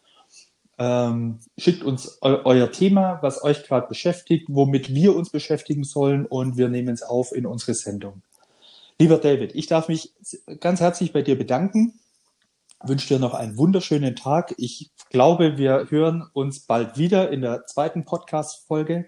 Ähm, 0.79 1.39
schickt 1.57 1.83
uns 1.83 2.19
eu 2.21 2.41
euer 2.45 2.71
Thema, 2.71 3.19
was 3.23 3.43
euch 3.43 3.65
gerade 3.65 3.89
beschäftigt, 3.89 4.47
womit 4.49 4.95
wir 4.95 5.17
uns 5.17 5.31
beschäftigen 5.31 5.85
sollen 5.85 6.27
und 6.27 6.57
wir 6.57 6.69
nehmen 6.69 6.93
es 6.93 7.03
auf 7.03 7.33
in 7.33 7.47
unsere 7.47 7.75
Sendung. 7.75 8.23
Lieber 8.99 9.19
David, 9.19 9.55
ich 9.55 9.67
darf 9.67 9.89
mich 9.89 10.13
ganz 10.61 10.81
herzlich 10.81 11.13
bei 11.13 11.23
dir 11.23 11.37
bedanken. 11.37 11.99
Wünsche 12.83 13.09
dir 13.09 13.19
noch 13.19 13.35
einen 13.35 13.57
wunderschönen 13.57 14.17
Tag. 14.17 14.55
Ich 14.59 14.91
glaube, 15.11 15.57
wir 15.57 15.87
hören 15.91 16.29
uns 16.35 16.61
bald 16.61 16.99
wieder 16.99 17.31
in 17.31 17.41
der 17.41 17.67
zweiten 17.67 18.05
Podcast-Folge 18.05 19.07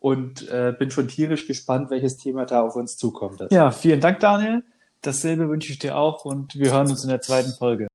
und 0.00 0.48
äh, 0.48 0.74
bin 0.76 0.90
schon 0.90 1.08
tierisch 1.08 1.46
gespannt, 1.46 1.90
welches 1.90 2.16
Thema 2.16 2.44
da 2.44 2.62
auf 2.62 2.76
uns 2.76 2.96
zukommt. 2.96 3.42
Ja, 3.50 3.70
vielen 3.70 4.00
Dank, 4.00 4.20
Daniel. 4.20 4.64
Dasselbe 5.00 5.48
wünsche 5.48 5.72
ich 5.72 5.78
dir 5.78 5.96
auch 5.96 6.24
und 6.24 6.54
wir 6.56 6.72
hören 6.72 6.90
uns 6.90 7.04
in 7.04 7.10
der 7.10 7.20
zweiten 7.20 7.52
Folge. 7.52 7.88